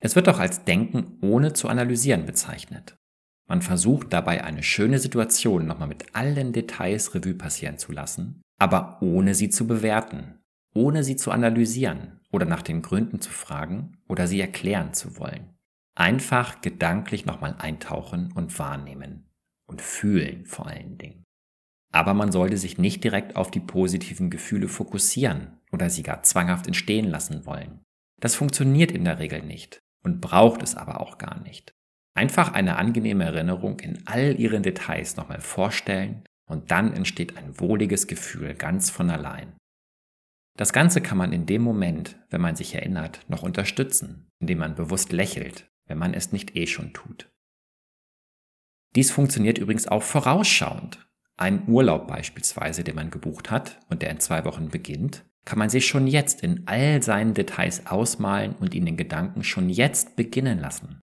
Es 0.00 0.14
wird 0.14 0.28
auch 0.28 0.38
als 0.38 0.64
Denken 0.64 1.16
ohne 1.22 1.54
zu 1.54 1.68
analysieren 1.68 2.26
bezeichnet. 2.26 2.98
Man 3.48 3.62
versucht 3.62 4.12
dabei 4.12 4.44
eine 4.44 4.62
schöne 4.62 4.98
Situation 4.98 5.66
nochmal 5.66 5.88
mit 5.88 6.14
allen 6.14 6.52
Details 6.52 7.14
Revue 7.14 7.34
passieren 7.34 7.78
zu 7.78 7.92
lassen, 7.92 8.42
aber 8.58 9.00
ohne 9.00 9.34
sie 9.34 9.48
zu 9.48 9.66
bewerten, 9.66 10.38
ohne 10.74 11.02
sie 11.02 11.16
zu 11.16 11.30
analysieren 11.30 12.20
oder 12.30 12.44
nach 12.44 12.62
den 12.62 12.82
Gründen 12.82 13.22
zu 13.22 13.30
fragen 13.30 13.96
oder 14.06 14.26
sie 14.26 14.40
erklären 14.40 14.92
zu 14.92 15.18
wollen. 15.18 15.56
Einfach 15.94 16.60
gedanklich 16.60 17.26
nochmal 17.26 17.54
eintauchen 17.58 18.32
und 18.32 18.58
wahrnehmen 18.58 19.28
und 19.66 19.82
fühlen 19.82 20.46
vor 20.46 20.66
allen 20.66 20.96
Dingen. 20.98 21.24
Aber 21.92 22.14
man 22.14 22.32
sollte 22.32 22.56
sich 22.56 22.78
nicht 22.78 23.04
direkt 23.04 23.36
auf 23.36 23.50
die 23.50 23.60
positiven 23.60 24.30
Gefühle 24.30 24.68
fokussieren 24.68 25.58
oder 25.70 25.90
sie 25.90 26.02
gar 26.02 26.22
zwanghaft 26.22 26.66
entstehen 26.66 27.10
lassen 27.10 27.44
wollen. 27.44 27.80
Das 28.20 28.34
funktioniert 28.34 28.92
in 28.92 29.04
der 29.04 29.18
Regel 29.18 29.42
nicht 29.42 29.80
und 30.02 30.20
braucht 30.20 30.62
es 30.62 30.74
aber 30.74 31.00
auch 31.00 31.18
gar 31.18 31.40
nicht. 31.40 31.72
Einfach 32.14 32.52
eine 32.52 32.76
angenehme 32.76 33.24
Erinnerung 33.24 33.80
in 33.80 34.06
all 34.06 34.38
ihren 34.38 34.62
Details 34.62 35.16
nochmal 35.16 35.40
vorstellen 35.40 36.24
und 36.48 36.70
dann 36.70 36.92
entsteht 36.92 37.36
ein 37.36 37.58
wohliges 37.60 38.06
Gefühl 38.06 38.54
ganz 38.54 38.90
von 38.90 39.10
allein. 39.10 39.54
Das 40.58 40.72
Ganze 40.72 41.00
kann 41.00 41.16
man 41.16 41.32
in 41.32 41.46
dem 41.46 41.62
Moment, 41.62 42.18
wenn 42.28 42.42
man 42.42 42.56
sich 42.56 42.74
erinnert, 42.74 43.24
noch 43.28 43.42
unterstützen, 43.42 44.28
indem 44.38 44.58
man 44.58 44.74
bewusst 44.74 45.12
lächelt, 45.12 45.71
wenn 45.92 45.98
man 45.98 46.14
es 46.14 46.32
nicht 46.32 46.56
eh 46.56 46.66
schon 46.66 46.94
tut. 46.94 47.30
Dies 48.96 49.10
funktioniert 49.10 49.58
übrigens 49.58 49.86
auch 49.86 50.02
vorausschauend. 50.02 51.06
Ein 51.36 51.68
Urlaub 51.68 52.06
beispielsweise, 52.06 52.82
den 52.82 52.94
man 52.94 53.10
gebucht 53.10 53.50
hat 53.50 53.78
und 53.90 54.00
der 54.00 54.08
in 54.08 54.18
zwei 54.18 54.46
Wochen 54.46 54.70
beginnt, 54.70 55.26
kann 55.44 55.58
man 55.58 55.68
sich 55.68 55.86
schon 55.86 56.06
jetzt 56.06 56.42
in 56.42 56.62
all 56.66 57.02
seinen 57.02 57.34
Details 57.34 57.86
ausmalen 57.86 58.54
und 58.54 58.74
in 58.74 58.96
Gedanken 58.96 59.44
schon 59.44 59.68
jetzt 59.68 60.16
beginnen 60.16 60.58
lassen. 60.60 61.00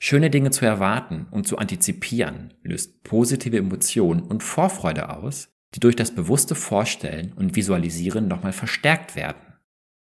Schöne 0.00 0.30
Dinge 0.30 0.52
zu 0.52 0.64
erwarten 0.64 1.26
und 1.32 1.48
zu 1.48 1.58
antizipieren 1.58 2.54
löst 2.62 3.02
positive 3.02 3.58
Emotionen 3.58 4.22
und 4.22 4.44
Vorfreude 4.44 5.10
aus, 5.16 5.48
die 5.74 5.80
durch 5.80 5.96
das 5.96 6.14
bewusste 6.14 6.54
Vorstellen 6.54 7.32
und 7.32 7.56
Visualisieren 7.56 8.28
nochmal 8.28 8.52
verstärkt 8.52 9.16
werden. 9.16 9.49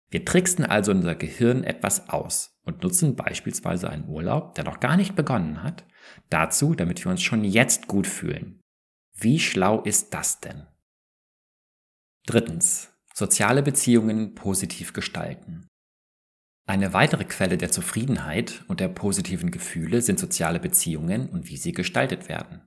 Wir 0.10 0.24
tricksen 0.24 0.66
also 0.66 0.92
unser 0.92 1.16
Gehirn 1.16 1.64
etwas 1.64 2.10
aus 2.10 2.60
und 2.64 2.84
nutzen 2.84 3.16
beispielsweise 3.16 3.90
einen 3.90 4.08
Urlaub, 4.08 4.56
der 4.56 4.64
noch 4.64 4.80
gar 4.80 4.98
nicht 4.98 5.16
begonnen 5.16 5.64
hat, 5.64 5.86
dazu, 6.30 6.76
damit 6.76 7.04
wir 7.04 7.12
uns 7.12 7.22
schon 7.22 7.44
jetzt 7.44 7.88
gut 7.88 8.08
fühlen. 8.08 8.62
Wie 9.14 9.40
schlau 9.40 9.82
ist 9.82 10.14
das 10.14 10.40
denn? 10.40 10.68
Drittens. 12.26 12.92
Soziale 13.14 13.64
Beziehungen 13.64 14.36
positiv 14.36 14.92
gestalten. 14.92 15.68
Eine 16.68 16.94
weitere 16.94 17.24
Quelle 17.24 17.58
der 17.58 17.72
Zufriedenheit 17.72 18.66
und 18.68 18.80
der 18.80 18.90
positiven 18.90 19.52
Gefühle 19.52 20.02
sind 20.02 20.20
soziale 20.20 20.60
Beziehungen 20.60 21.30
und 21.30 21.48
wie 21.48 21.58
sie 21.58 21.72
gestaltet 21.72 22.28
werden. 22.28 22.66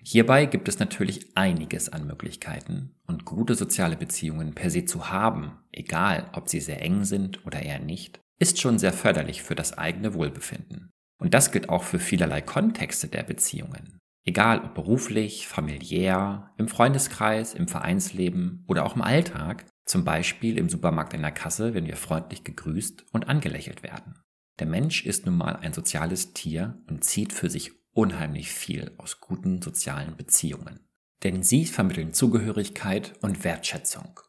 Hierbei 0.00 0.46
gibt 0.46 0.68
es 0.68 0.78
natürlich 0.78 1.36
einiges 1.36 1.88
an 1.88 2.06
Möglichkeiten 2.06 2.94
und 3.06 3.24
gute 3.24 3.54
soziale 3.54 3.96
Beziehungen 3.96 4.54
per 4.54 4.70
se 4.70 4.84
zu 4.84 5.10
haben, 5.10 5.58
egal 5.78 6.30
ob 6.32 6.48
sie 6.48 6.60
sehr 6.60 6.82
eng 6.82 7.04
sind 7.04 7.46
oder 7.46 7.62
eher 7.62 7.78
nicht, 7.78 8.20
ist 8.38 8.60
schon 8.60 8.78
sehr 8.78 8.92
förderlich 8.92 9.42
für 9.42 9.54
das 9.54 9.76
eigene 9.76 10.14
Wohlbefinden. 10.14 10.90
Und 11.20 11.34
das 11.34 11.50
gilt 11.50 11.68
auch 11.68 11.82
für 11.82 11.98
vielerlei 11.98 12.40
Kontexte 12.40 13.08
der 13.08 13.24
Beziehungen. 13.24 13.98
Egal 14.24 14.62
ob 14.62 14.74
beruflich, 14.74 15.48
familiär, 15.48 16.52
im 16.58 16.68
Freundeskreis, 16.68 17.54
im 17.54 17.66
Vereinsleben 17.66 18.64
oder 18.68 18.84
auch 18.84 18.94
im 18.94 19.02
Alltag, 19.02 19.64
zum 19.86 20.04
Beispiel 20.04 20.58
im 20.58 20.68
Supermarkt 20.68 21.14
in 21.14 21.22
der 21.22 21.32
Kasse, 21.32 21.72
wenn 21.72 21.86
wir 21.86 21.96
freundlich 21.96 22.44
gegrüßt 22.44 23.06
und 23.12 23.26
angelächelt 23.26 23.82
werden. 23.82 24.20
Der 24.58 24.66
Mensch 24.66 25.06
ist 25.06 25.24
nun 25.24 25.36
mal 25.36 25.56
ein 25.56 25.72
soziales 25.72 26.34
Tier 26.34 26.78
und 26.88 27.04
zieht 27.04 27.32
für 27.32 27.48
sich 27.48 27.72
unheimlich 27.92 28.50
viel 28.50 28.92
aus 28.98 29.20
guten 29.20 29.62
sozialen 29.62 30.16
Beziehungen. 30.16 30.80
Denn 31.24 31.42
sie 31.42 31.64
vermitteln 31.64 32.12
Zugehörigkeit 32.12 33.14
und 33.22 33.44
Wertschätzung. 33.44 34.20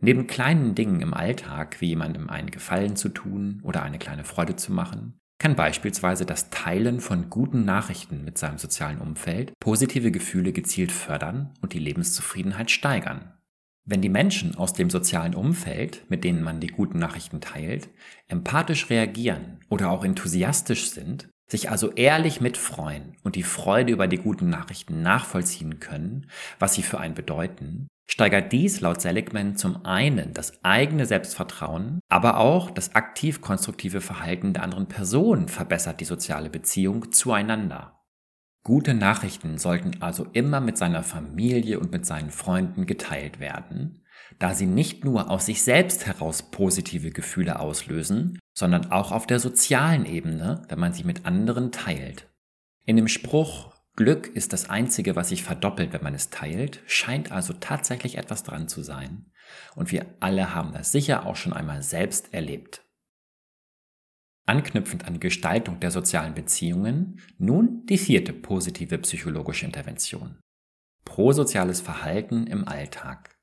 Neben 0.00 0.26
kleinen 0.26 0.74
Dingen 0.74 1.00
im 1.00 1.14
Alltag, 1.14 1.80
wie 1.80 1.88
jemandem 1.88 2.28
einen 2.28 2.50
Gefallen 2.50 2.96
zu 2.96 3.08
tun 3.08 3.60
oder 3.62 3.82
eine 3.82 3.98
kleine 3.98 4.24
Freude 4.24 4.56
zu 4.56 4.72
machen, 4.72 5.18
kann 5.38 5.56
beispielsweise 5.56 6.26
das 6.26 6.50
Teilen 6.50 7.00
von 7.00 7.28
guten 7.30 7.64
Nachrichten 7.64 8.24
mit 8.24 8.38
seinem 8.38 8.58
sozialen 8.58 8.98
Umfeld 8.98 9.52
positive 9.60 10.10
Gefühle 10.10 10.52
gezielt 10.52 10.92
fördern 10.92 11.52
und 11.60 11.72
die 11.72 11.78
Lebenszufriedenheit 11.78 12.70
steigern. 12.70 13.32
Wenn 13.84 14.02
die 14.02 14.08
Menschen 14.08 14.56
aus 14.56 14.72
dem 14.72 14.90
sozialen 14.90 15.34
Umfeld, 15.34 16.04
mit 16.10 16.24
denen 16.24 16.42
man 16.42 16.60
die 16.60 16.66
guten 16.66 16.98
Nachrichten 16.98 17.40
teilt, 17.40 17.88
empathisch 18.26 18.90
reagieren 18.90 19.60
oder 19.68 19.90
auch 19.90 20.04
enthusiastisch 20.04 20.90
sind, 20.90 21.28
sich 21.48 21.70
also 21.70 21.92
ehrlich 21.92 22.40
mitfreuen 22.40 23.16
und 23.22 23.36
die 23.36 23.44
Freude 23.44 23.92
über 23.92 24.08
die 24.08 24.16
guten 24.16 24.50
Nachrichten 24.50 25.02
nachvollziehen 25.02 25.78
können, 25.78 26.28
was 26.58 26.74
sie 26.74 26.82
für 26.82 26.98
einen 26.98 27.14
bedeuten, 27.14 27.86
steigert 28.06 28.52
dies 28.52 28.80
laut 28.80 29.00
Seligman 29.00 29.56
zum 29.56 29.84
einen 29.84 30.32
das 30.32 30.64
eigene 30.64 31.06
Selbstvertrauen, 31.06 32.00
aber 32.08 32.38
auch 32.38 32.70
das 32.70 32.94
aktiv 32.94 33.40
konstruktive 33.40 34.00
Verhalten 34.00 34.52
der 34.52 34.62
anderen 34.62 34.88
Person 34.88 35.48
verbessert 35.48 36.00
die 36.00 36.04
soziale 36.04 36.50
Beziehung 36.50 37.12
zueinander. 37.12 37.96
Gute 38.62 38.94
Nachrichten 38.94 39.58
sollten 39.58 40.02
also 40.02 40.26
immer 40.32 40.60
mit 40.60 40.76
seiner 40.76 41.04
Familie 41.04 41.78
und 41.78 41.92
mit 41.92 42.04
seinen 42.04 42.30
Freunden 42.30 42.86
geteilt 42.86 43.38
werden, 43.38 44.02
da 44.40 44.54
sie 44.54 44.66
nicht 44.66 45.04
nur 45.04 45.30
aus 45.30 45.46
sich 45.46 45.62
selbst 45.62 46.04
heraus 46.06 46.50
positive 46.50 47.10
Gefühle 47.10 47.60
auslösen, 47.60 48.40
sondern 48.54 48.90
auch 48.90 49.12
auf 49.12 49.26
der 49.26 49.38
sozialen 49.38 50.04
Ebene, 50.04 50.62
wenn 50.68 50.80
man 50.80 50.92
sie 50.92 51.04
mit 51.04 51.26
anderen 51.26 51.70
teilt. 51.70 52.28
In 52.84 52.96
dem 52.96 53.06
Spruch 53.06 53.75
Glück 53.96 54.28
ist 54.28 54.52
das 54.52 54.68
Einzige, 54.68 55.16
was 55.16 55.30
sich 55.30 55.42
verdoppelt, 55.42 55.94
wenn 55.94 56.02
man 56.02 56.14
es 56.14 56.28
teilt, 56.28 56.82
scheint 56.86 57.32
also 57.32 57.54
tatsächlich 57.54 58.18
etwas 58.18 58.42
dran 58.42 58.68
zu 58.68 58.82
sein. 58.82 59.32
Und 59.74 59.90
wir 59.90 60.06
alle 60.20 60.54
haben 60.54 60.72
das 60.72 60.92
sicher 60.92 61.24
auch 61.24 61.36
schon 61.36 61.54
einmal 61.54 61.82
selbst 61.82 62.34
erlebt. 62.34 62.84
Anknüpfend 64.44 65.06
an 65.06 65.18
Gestaltung 65.18 65.80
der 65.80 65.90
sozialen 65.90 66.34
Beziehungen, 66.34 67.20
nun 67.38 67.86
die 67.86 67.98
vierte 67.98 68.34
positive 68.34 68.98
psychologische 68.98 69.64
Intervention. 69.64 70.40
Prosoziales 71.04 71.80
Verhalten 71.80 72.46
im 72.46 72.68
Alltag. 72.68 73.34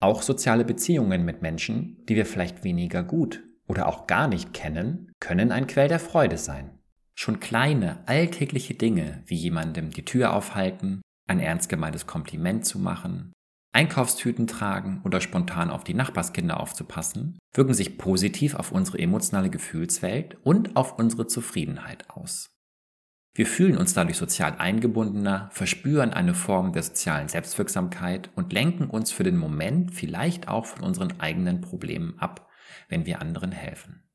Auch 0.00 0.22
soziale 0.22 0.64
Beziehungen 0.64 1.24
mit 1.24 1.42
Menschen, 1.42 2.04
die 2.06 2.16
wir 2.16 2.26
vielleicht 2.26 2.64
weniger 2.64 3.04
gut 3.04 3.44
oder 3.66 3.86
auch 3.86 4.06
gar 4.06 4.26
nicht 4.26 4.52
kennen, 4.52 5.12
können 5.20 5.52
ein 5.52 5.66
Quell 5.66 5.88
der 5.88 6.00
Freude 6.00 6.38
sein. 6.38 6.77
Schon 7.20 7.40
kleine, 7.40 7.98
alltägliche 8.06 8.74
Dinge 8.74 9.24
wie 9.26 9.34
jemandem 9.34 9.90
die 9.90 10.04
Tür 10.04 10.34
aufhalten, 10.34 11.02
ein 11.26 11.40
ernst 11.40 11.68
gemeintes 11.68 12.06
Kompliment 12.06 12.64
zu 12.64 12.78
machen, 12.78 13.32
Einkaufstüten 13.72 14.46
tragen 14.46 15.02
oder 15.04 15.20
spontan 15.20 15.70
auf 15.70 15.82
die 15.82 15.94
Nachbarskinder 15.94 16.60
aufzupassen, 16.60 17.36
wirken 17.52 17.74
sich 17.74 17.98
positiv 17.98 18.54
auf 18.54 18.70
unsere 18.70 19.00
emotionale 19.00 19.50
Gefühlswelt 19.50 20.36
und 20.44 20.76
auf 20.76 20.96
unsere 20.96 21.26
Zufriedenheit 21.26 22.08
aus. 22.08 22.50
Wir 23.34 23.46
fühlen 23.46 23.78
uns 23.78 23.94
dadurch 23.94 24.16
sozial 24.16 24.54
eingebundener, 24.56 25.48
verspüren 25.50 26.12
eine 26.12 26.34
Form 26.34 26.72
der 26.72 26.84
sozialen 26.84 27.26
Selbstwirksamkeit 27.26 28.30
und 28.36 28.52
lenken 28.52 28.88
uns 28.88 29.10
für 29.10 29.24
den 29.24 29.36
Moment 29.36 29.92
vielleicht 29.92 30.46
auch 30.46 30.66
von 30.66 30.84
unseren 30.84 31.18
eigenen 31.18 31.62
Problemen 31.62 32.16
ab, 32.20 32.48
wenn 32.88 33.06
wir 33.06 33.20
anderen 33.20 33.50
helfen. 33.50 34.07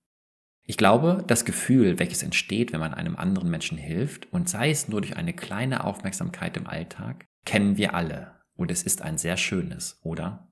Ich 0.66 0.78
glaube, 0.78 1.24
das 1.28 1.44
Gefühl, 1.44 2.00
welches 2.00 2.24
entsteht, 2.24 2.72
wenn 2.72 2.80
man 2.80 2.94
einem 2.94 3.18
anderen 3.18 3.50
Menschen 3.50 3.78
hilft, 3.78 4.32
und 4.32 4.48
sei 4.48 4.70
es 4.70 4.88
nur 4.88 5.02
durch 5.02 5.18
eine 5.18 5.34
kleine 5.34 5.84
Aufmerksamkeit 5.84 6.56
im 6.56 6.68
Alltag, 6.68 7.26
kennen 7.46 7.78
wir 7.78 7.94
alle. 7.94 8.40
Und 8.56 8.72
es 8.72 8.84
ist 8.84 9.02
ein 9.02 9.18
sehr 9.18 9.36
schönes, 9.36 10.00
oder? 10.04 10.48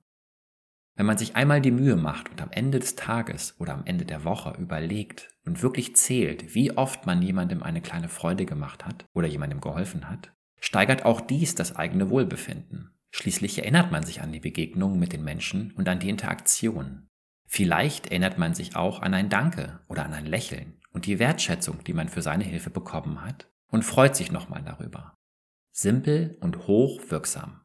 Wenn 0.94 1.06
man 1.06 1.16
sich 1.16 1.36
einmal 1.36 1.62
die 1.62 1.70
Mühe 1.70 1.96
macht 1.96 2.30
und 2.30 2.42
am 2.42 2.50
Ende 2.50 2.78
des 2.78 2.96
Tages 2.96 3.54
oder 3.58 3.72
am 3.72 3.86
Ende 3.86 4.04
der 4.04 4.24
Woche 4.24 4.54
überlegt 4.58 5.30
und 5.46 5.62
wirklich 5.62 5.96
zählt, 5.96 6.54
wie 6.54 6.76
oft 6.76 7.06
man 7.06 7.22
jemandem 7.22 7.62
eine 7.62 7.80
kleine 7.80 8.10
Freude 8.10 8.44
gemacht 8.44 8.84
hat 8.84 9.06
oder 9.14 9.26
jemandem 9.26 9.62
geholfen 9.62 10.10
hat, 10.10 10.34
steigert 10.60 11.06
auch 11.06 11.22
dies 11.22 11.54
das 11.54 11.74
eigene 11.76 12.10
Wohlbefinden. 12.10 12.90
Schließlich 13.10 13.58
erinnert 13.58 13.90
man 13.90 14.04
sich 14.04 14.20
an 14.20 14.32
die 14.32 14.40
Begegnungen 14.40 14.98
mit 14.98 15.12
den 15.12 15.24
Menschen 15.24 15.72
und 15.72 15.88
an 15.88 15.98
die 15.98 16.10
Interaktion. 16.10 17.08
Vielleicht 17.54 18.06
erinnert 18.06 18.38
man 18.38 18.54
sich 18.54 18.76
auch 18.76 19.02
an 19.02 19.12
ein 19.12 19.28
Danke 19.28 19.80
oder 19.86 20.06
an 20.06 20.14
ein 20.14 20.24
Lächeln 20.24 20.80
und 20.94 21.04
die 21.04 21.18
Wertschätzung, 21.18 21.84
die 21.84 21.92
man 21.92 22.08
für 22.08 22.22
seine 22.22 22.44
Hilfe 22.44 22.70
bekommen 22.70 23.20
hat 23.20 23.46
und 23.66 23.84
freut 23.84 24.16
sich 24.16 24.32
nochmal 24.32 24.62
darüber. 24.62 25.18
Simpel 25.70 26.38
und 26.40 26.66
hochwirksam. 26.66 27.60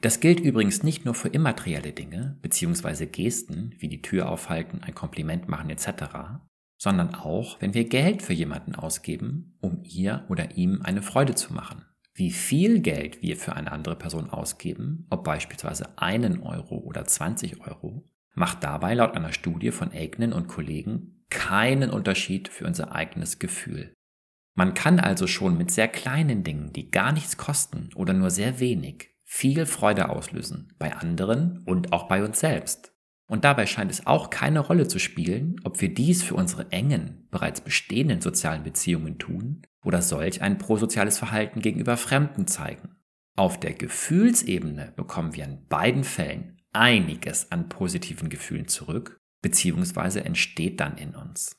Das 0.00 0.20
gilt 0.20 0.38
übrigens 0.38 0.84
nicht 0.84 1.04
nur 1.04 1.14
für 1.14 1.26
immaterielle 1.26 1.92
Dinge 1.92 2.38
bzw. 2.40 3.06
Gesten 3.06 3.74
wie 3.78 3.88
die 3.88 4.00
Tür 4.00 4.28
aufhalten, 4.28 4.80
ein 4.84 4.94
Kompliment 4.94 5.48
machen 5.48 5.70
etc., 5.70 6.04
sondern 6.76 7.16
auch, 7.16 7.60
wenn 7.60 7.74
wir 7.74 7.88
Geld 7.88 8.22
für 8.22 8.32
jemanden 8.32 8.76
ausgeben, 8.76 9.58
um 9.60 9.82
ihr 9.82 10.24
oder 10.28 10.56
ihm 10.56 10.82
eine 10.82 11.02
Freude 11.02 11.34
zu 11.34 11.52
machen. 11.52 11.84
Wie 12.14 12.30
viel 12.30 12.78
Geld 12.78 13.22
wir 13.22 13.36
für 13.36 13.56
eine 13.56 13.72
andere 13.72 13.96
Person 13.96 14.30
ausgeben, 14.30 15.08
ob 15.10 15.24
beispielsweise 15.24 15.98
einen 15.98 16.44
Euro 16.44 16.76
oder 16.76 17.04
20 17.04 17.60
Euro, 17.66 18.08
macht 18.38 18.62
dabei 18.62 18.94
laut 18.94 19.14
einer 19.14 19.32
Studie 19.32 19.72
von 19.72 19.92
Eignen 19.92 20.32
und 20.32 20.48
Kollegen 20.48 21.24
keinen 21.28 21.90
Unterschied 21.90 22.48
für 22.48 22.66
unser 22.66 22.94
eigenes 22.94 23.38
Gefühl. 23.38 23.92
Man 24.54 24.74
kann 24.74 24.98
also 24.98 25.26
schon 25.26 25.58
mit 25.58 25.70
sehr 25.70 25.88
kleinen 25.88 26.42
Dingen, 26.42 26.72
die 26.72 26.90
gar 26.90 27.12
nichts 27.12 27.36
kosten 27.36 27.90
oder 27.94 28.12
nur 28.12 28.30
sehr 28.30 28.60
wenig, 28.60 29.10
viel 29.24 29.66
Freude 29.66 30.08
auslösen, 30.08 30.72
bei 30.78 30.94
anderen 30.94 31.62
und 31.64 31.92
auch 31.92 32.08
bei 32.08 32.24
uns 32.24 32.40
selbst. 32.40 32.92
Und 33.28 33.44
dabei 33.44 33.66
scheint 33.66 33.90
es 33.90 34.06
auch 34.06 34.30
keine 34.30 34.60
Rolle 34.60 34.88
zu 34.88 34.98
spielen, 34.98 35.56
ob 35.64 35.80
wir 35.82 35.92
dies 35.92 36.22
für 36.22 36.34
unsere 36.34 36.72
engen, 36.72 37.28
bereits 37.30 37.60
bestehenden 37.60 38.22
sozialen 38.22 38.62
Beziehungen 38.62 39.18
tun 39.18 39.62
oder 39.84 40.00
solch 40.00 40.40
ein 40.40 40.58
prosoziales 40.58 41.18
Verhalten 41.18 41.60
gegenüber 41.60 41.96
Fremden 41.96 42.46
zeigen. 42.46 42.96
Auf 43.36 43.60
der 43.60 43.74
Gefühlsebene 43.74 44.92
bekommen 44.96 45.36
wir 45.36 45.44
in 45.44 45.66
beiden 45.68 46.04
Fällen 46.04 46.57
einiges 46.72 47.50
an 47.52 47.68
positiven 47.68 48.28
Gefühlen 48.28 48.68
zurück, 48.68 49.18
beziehungsweise 49.42 50.24
entsteht 50.24 50.80
dann 50.80 50.96
in 50.96 51.14
uns. 51.14 51.56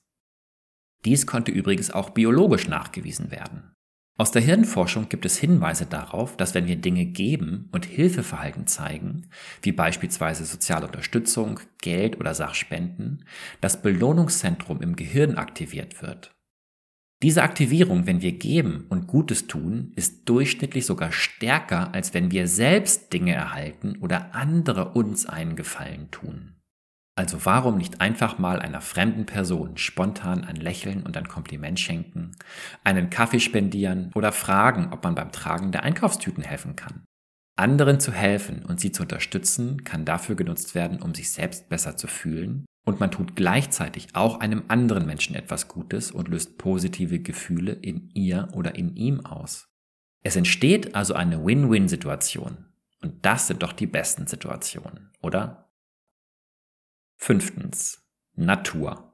Dies 1.06 1.26
konnte 1.26 1.52
übrigens 1.52 1.92
auch 1.92 2.10
biologisch 2.10 2.68
nachgewiesen 2.68 3.32
werden. 3.32 3.74
Aus 4.18 4.32
der 4.32 4.42
Hirnforschung 4.42 5.08
gibt 5.08 5.26
es 5.26 5.38
Hinweise 5.38 5.86
darauf, 5.86 6.36
dass 6.36 6.54
wenn 6.54 6.68
wir 6.68 6.76
Dinge 6.76 7.06
geben 7.06 7.70
und 7.72 7.86
Hilfeverhalten 7.86 8.68
zeigen, 8.68 9.30
wie 9.62 9.72
beispielsweise 9.72 10.44
soziale 10.44 10.88
Unterstützung, 10.88 11.62
Geld 11.82 12.20
oder 12.20 12.34
Sachspenden, 12.34 13.24
das 13.62 13.82
Belohnungszentrum 13.82 14.82
im 14.82 14.98
Gehirn 14.98 15.38
aktiviert 15.38 16.02
wird. 16.02 16.32
Diese 17.22 17.44
Aktivierung, 17.44 18.08
wenn 18.08 18.22
wir 18.22 18.32
geben 18.32 18.86
und 18.88 19.08
Gutes 19.08 19.48
tun, 19.48 19.92
ist 19.98 20.30
durchschnittlich 20.30 20.86
sogar 20.86 21.12
stärker, 21.12 21.94
als 21.94 22.14
wenn 22.14 22.32
wir 22.32 22.48
selbst 22.48 23.12
Dinge 23.12 23.34
erhalten 23.34 23.98
oder 24.00 24.34
andere 24.34 24.94
uns 24.94 25.26
einen 25.26 25.58
Gefallen 25.58 26.10
tun. 26.12 26.56
Also 27.18 27.46
warum 27.46 27.78
nicht 27.78 28.00
einfach 28.00 28.40
mal 28.40 28.60
einer 28.60 28.80
fremden 28.80 29.26
Person 29.26 29.76
spontan 29.76 30.46
ein 30.46 30.56
Lächeln 30.56 31.04
und 31.04 31.18
ein 31.18 31.28
Kompliment 31.28 31.78
schenken, 31.78 32.32
einen 32.86 33.10
Kaffee 33.10 33.42
spendieren 33.42 34.12
oder 34.16 34.32
fragen, 34.32 34.94
ob 34.94 35.04
man 35.04 35.16
beim 35.16 35.34
Tragen 35.34 35.74
der 35.74 35.84
Einkaufstüten 35.84 36.46
helfen 36.46 36.78
kann. 36.78 37.04
Anderen 37.58 38.00
zu 38.00 38.14
helfen 38.14 38.64
und 38.64 38.80
sie 38.80 38.94
zu 38.94 39.02
unterstützen, 39.02 39.84
kann 39.84 40.06
dafür 40.06 40.36
genutzt 40.36 40.74
werden, 40.74 41.02
um 41.02 41.14
sich 41.14 41.32
selbst 41.32 41.68
besser 41.68 41.98
zu 41.98 42.08
fühlen 42.08 42.64
und 42.90 43.00
man 43.00 43.12
tut 43.12 43.36
gleichzeitig 43.36 44.16
auch 44.16 44.40
einem 44.40 44.64
anderen 44.68 45.06
Menschen 45.06 45.36
etwas 45.36 45.68
Gutes 45.68 46.12
und 46.12 46.28
löst 46.28 46.58
positive 46.58 47.20
Gefühle 47.20 47.72
in 47.72 48.10
ihr 48.14 48.50
oder 48.54 48.76
in 48.76 48.96
ihm 48.96 49.26
aus. 49.26 49.70
Es 50.22 50.36
entsteht 50.36 50.96
also 50.96 51.14
eine 51.14 51.46
Win-Win-Situation. 51.46 52.66
Und 53.02 53.26
das 53.26 53.48
sind 53.48 53.64
doch 53.64 53.72
die 53.72 53.88
besten 53.88 54.28
Situationen, 54.28 55.12
oder? 55.22 55.70
Fünftens. 57.16 58.06
Natur. 58.34 59.14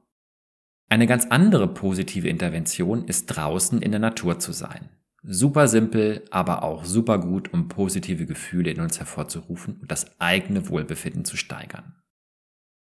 Eine 0.88 1.06
ganz 1.06 1.26
andere 1.26 1.68
positive 1.68 2.28
Intervention 2.28 3.06
ist 3.06 3.26
draußen 3.26 3.82
in 3.82 3.90
der 3.90 4.00
Natur 4.00 4.38
zu 4.38 4.52
sein. 4.52 4.88
Super 5.22 5.68
simpel, 5.68 6.24
aber 6.30 6.62
auch 6.62 6.84
super 6.84 7.18
gut, 7.18 7.52
um 7.52 7.68
positive 7.68 8.26
Gefühle 8.26 8.70
in 8.70 8.80
uns 8.80 8.98
hervorzurufen 9.00 9.80
und 9.80 9.90
das 9.90 10.20
eigene 10.20 10.68
Wohlbefinden 10.68 11.24
zu 11.24 11.36
steigern. 11.36 11.94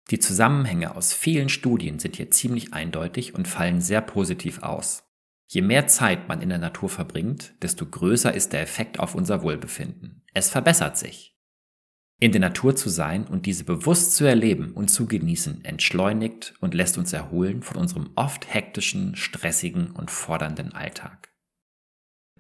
Die 0.10 0.20
Zusammenhänge 0.20 0.96
aus 0.96 1.14
vielen 1.14 1.50
Studien 1.50 2.00
sind 2.00 2.16
hier 2.16 2.32
ziemlich 2.32 2.74
eindeutig 2.74 3.36
und 3.36 3.48
fallen 3.48 3.80
sehr 3.80 4.02
positiv 4.02 4.64
aus. 4.64 5.04
Je 5.48 5.62
mehr 5.62 5.88
Zeit 5.88 6.28
man 6.28 6.42
in 6.42 6.50
der 6.50 6.58
Natur 6.58 6.90
verbringt, 6.90 7.54
desto 7.62 7.86
größer 7.86 8.34
ist 8.34 8.54
der 8.54 8.62
Effekt 8.62 9.00
auf 9.00 9.16
unser 9.16 9.42
Wohlbefinden. 9.44 10.24
Es 10.34 10.50
verbessert 10.50 10.98
sich. 10.98 11.36
In 12.20 12.32
der 12.32 12.42
Natur 12.42 12.76
zu 12.76 12.90
sein 12.90 13.26
und 13.26 13.46
diese 13.46 13.64
bewusst 13.64 14.14
zu 14.14 14.26
erleben 14.26 14.74
und 14.74 14.90
zu 14.90 15.06
genießen, 15.08 15.64
entschleunigt 15.64 16.54
und 16.60 16.74
lässt 16.74 16.98
uns 16.98 17.14
erholen 17.14 17.64
von 17.64 17.78
unserem 17.78 18.10
oft 18.16 18.54
hektischen, 18.54 19.16
stressigen 19.16 19.92
und 19.92 20.12
fordernden 20.12 20.74
Alltag. 20.74 21.30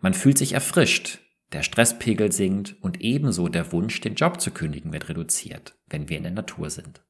Man 0.02 0.14
fühlt 0.14 0.38
sich 0.38 0.54
erfrischt, 0.54 1.20
der 1.52 1.64
Stresspegel 1.64 2.32
sinkt 2.32 2.76
und 2.82 3.02
ebenso 3.02 3.48
der 3.48 3.72
Wunsch, 3.72 4.02
den 4.02 4.16
Job 4.16 4.40
zu 4.42 4.52
kündigen, 4.52 4.92
wird 4.92 5.10
reduziert, 5.10 5.80
wenn 5.88 6.10
wir 6.10 6.18
in 6.18 6.24
der 6.24 6.34
Natur 6.34 6.70
sind. 6.70 7.02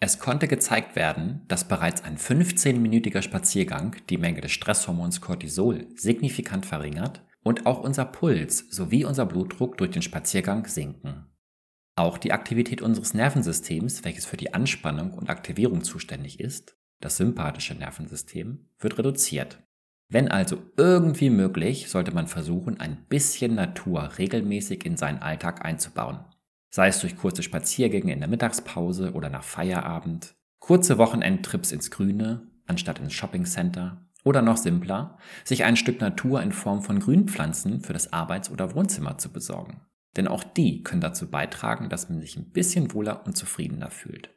Es 0.00 0.20
konnte 0.20 0.46
gezeigt 0.46 0.94
werden, 0.94 1.44
dass 1.48 1.66
bereits 1.66 2.04
ein 2.04 2.18
15-minütiger 2.18 3.20
Spaziergang 3.20 3.96
die 4.08 4.18
Menge 4.18 4.40
des 4.40 4.52
Stresshormons 4.52 5.20
Cortisol 5.20 5.88
signifikant 5.96 6.66
verringert 6.66 7.24
und 7.42 7.66
auch 7.66 7.80
unser 7.80 8.04
Puls 8.04 8.66
sowie 8.70 9.04
unser 9.04 9.26
Blutdruck 9.26 9.76
durch 9.76 9.90
den 9.90 10.02
Spaziergang 10.02 10.66
sinken. 10.66 11.26
Auch 11.96 12.16
die 12.16 12.30
Aktivität 12.30 12.80
unseres 12.80 13.12
Nervensystems, 13.12 14.04
welches 14.04 14.24
für 14.24 14.36
die 14.36 14.54
Anspannung 14.54 15.14
und 15.14 15.30
Aktivierung 15.30 15.82
zuständig 15.82 16.38
ist, 16.38 16.76
das 17.00 17.16
sympathische 17.16 17.74
Nervensystem, 17.74 18.68
wird 18.78 18.98
reduziert. 18.98 19.58
Wenn 20.08 20.28
also 20.28 20.62
irgendwie 20.76 21.28
möglich, 21.28 21.88
sollte 21.88 22.12
man 22.12 22.28
versuchen, 22.28 22.78
ein 22.78 23.04
bisschen 23.08 23.56
Natur 23.56 24.16
regelmäßig 24.16 24.86
in 24.86 24.96
seinen 24.96 25.18
Alltag 25.18 25.64
einzubauen. 25.64 26.24
Sei 26.70 26.88
es 26.88 27.00
durch 27.00 27.16
kurze 27.16 27.42
Spaziergänge 27.42 28.12
in 28.12 28.20
der 28.20 28.28
Mittagspause 28.28 29.12
oder 29.12 29.30
nach 29.30 29.44
Feierabend, 29.44 30.36
kurze 30.58 30.98
Wochenendtrips 30.98 31.72
ins 31.72 31.90
Grüne 31.90 32.48
anstatt 32.68 33.00
ins 33.00 33.14
Shoppingcenter 33.14 34.06
oder 34.24 34.42
noch 34.42 34.58
simpler, 34.58 35.18
sich 35.44 35.64
ein 35.64 35.76
Stück 35.76 36.00
Natur 36.00 36.42
in 36.42 36.52
Form 36.52 36.82
von 36.82 37.00
Grünpflanzen 37.00 37.80
für 37.80 37.92
das 37.92 38.12
Arbeits- 38.12 38.50
oder 38.50 38.74
Wohnzimmer 38.74 39.18
zu 39.18 39.32
besorgen. 39.32 39.80
Denn 40.16 40.28
auch 40.28 40.44
die 40.44 40.82
können 40.82 41.00
dazu 41.00 41.30
beitragen, 41.30 41.88
dass 41.88 42.08
man 42.08 42.20
sich 42.20 42.36
ein 42.36 42.50
bisschen 42.50 42.92
wohler 42.92 43.24
und 43.26 43.36
zufriedener 43.36 43.90
fühlt. 43.90 44.34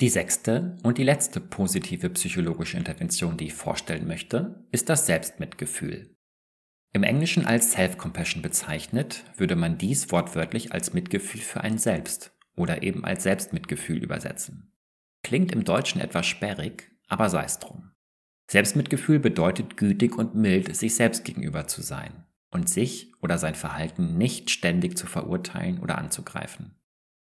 Die 0.00 0.08
sechste 0.08 0.76
und 0.82 0.98
die 0.98 1.04
letzte 1.04 1.40
positive 1.40 2.10
psychologische 2.10 2.76
Intervention, 2.76 3.36
die 3.36 3.46
ich 3.46 3.54
vorstellen 3.54 4.06
möchte, 4.06 4.66
ist 4.72 4.88
das 4.88 5.06
Selbstmitgefühl. 5.06 6.11
Im 6.94 7.04
Englischen 7.04 7.46
als 7.46 7.72
Self-Compassion 7.72 8.42
bezeichnet, 8.42 9.24
würde 9.38 9.56
man 9.56 9.78
dies 9.78 10.12
wortwörtlich 10.12 10.72
als 10.72 10.92
Mitgefühl 10.92 11.40
für 11.40 11.62
einen 11.62 11.78
selbst 11.78 12.36
oder 12.54 12.82
eben 12.82 13.04
als 13.04 13.22
Selbstmitgefühl 13.22 14.02
übersetzen. 14.02 14.72
Klingt 15.22 15.52
im 15.52 15.64
Deutschen 15.64 16.02
etwas 16.02 16.26
sperrig, 16.26 16.90
aber 17.08 17.30
sei 17.30 17.44
es 17.44 17.58
drum. 17.58 17.92
Selbstmitgefühl 18.50 19.20
bedeutet 19.20 19.78
gütig 19.78 20.18
und 20.18 20.34
mild 20.34 20.76
sich 20.76 20.94
selbst 20.94 21.24
gegenüber 21.24 21.66
zu 21.66 21.80
sein 21.80 22.26
und 22.50 22.68
sich 22.68 23.14
oder 23.22 23.38
sein 23.38 23.54
Verhalten 23.54 24.18
nicht 24.18 24.50
ständig 24.50 24.98
zu 24.98 25.06
verurteilen 25.06 25.78
oder 25.78 25.96
anzugreifen. 25.96 26.74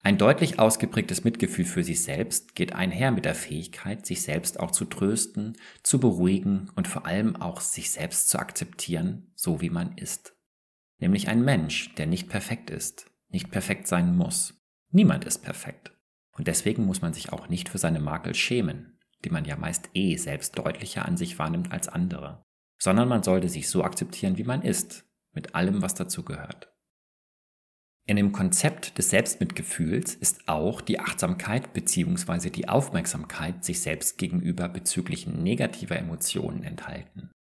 Ein 0.05 0.17
deutlich 0.17 0.59
ausgeprägtes 0.59 1.23
Mitgefühl 1.23 1.65
für 1.65 1.83
sich 1.83 2.03
selbst 2.03 2.55
geht 2.55 2.73
einher 2.73 3.11
mit 3.11 3.25
der 3.25 3.35
Fähigkeit, 3.35 4.05
sich 4.05 4.21
selbst 4.21 4.59
auch 4.59 4.71
zu 4.71 4.85
trösten, 4.85 5.57
zu 5.81 5.99
beruhigen 5.99 6.69
und 6.75 6.87
vor 6.87 7.05
allem 7.05 7.37
auch 7.37 7.61
sich 7.61 7.89
selbst 7.91 8.29
zu 8.29 8.37
akzeptieren, 8.37 9.31
so 9.35 9.61
wie 9.61 9.69
man 9.69 9.97
ist. 9.97 10.35
Nämlich 10.99 11.29
ein 11.29 11.43
Mensch, 11.43 11.95
der 11.95 12.05
nicht 12.05 12.29
perfekt 12.29 12.69
ist, 12.69 13.09
nicht 13.29 13.49
perfekt 13.49 13.87
sein 13.87 14.15
muss. 14.15 14.61
Niemand 14.91 15.23
ist 15.23 15.39
perfekt. 15.39 15.93
Und 16.35 16.47
deswegen 16.47 16.85
muss 16.85 17.01
man 17.01 17.13
sich 17.13 17.31
auch 17.31 17.47
nicht 17.47 17.69
für 17.69 17.77
seine 17.77 18.01
Makel 18.01 18.35
schämen, 18.35 18.99
die 19.23 19.29
man 19.29 19.45
ja 19.45 19.55
meist 19.55 19.89
eh 19.93 20.17
selbst 20.17 20.57
deutlicher 20.57 21.05
an 21.05 21.15
sich 21.15 21.39
wahrnimmt 21.39 21.71
als 21.71 21.87
andere 21.87 22.43
sondern 22.83 23.07
man 23.07 23.23
sollte 23.23 23.47
sich 23.47 23.69
so 23.69 23.81
akzeptieren, 23.81 24.37
wie 24.37 24.43
man 24.43 24.61
ist, 24.61 25.05
mit 25.31 25.55
allem, 25.55 25.81
was 25.81 25.95
dazu 25.95 26.21
gehört. 26.23 26.72
In 28.05 28.17
dem 28.17 28.33
Konzept 28.33 28.97
des 28.97 29.09
Selbstmitgefühls 29.11 30.13
ist 30.15 30.49
auch 30.49 30.81
die 30.81 30.99
Achtsamkeit 30.99 31.71
bzw. 31.71 32.49
die 32.49 32.67
Aufmerksamkeit 32.67 33.63
sich 33.63 33.79
selbst 33.79 34.17
gegenüber 34.17 34.67
bezüglich 34.67 35.25
negativer 35.25 35.97
Emotionen 35.97 36.63
enthalten. 36.63 37.31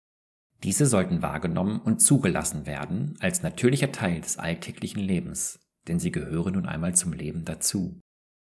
Diese 0.63 0.85
sollten 0.85 1.21
wahrgenommen 1.21 1.81
und 1.81 2.01
zugelassen 2.01 2.65
werden 2.65 3.17
als 3.19 3.43
natürlicher 3.43 3.91
Teil 3.91 4.21
des 4.21 4.37
alltäglichen 4.37 5.01
Lebens, 5.01 5.59
denn 5.89 5.99
sie 5.99 6.11
gehören 6.11 6.53
nun 6.53 6.65
einmal 6.65 6.95
zum 6.95 7.11
Leben 7.11 7.43
dazu. 7.43 7.99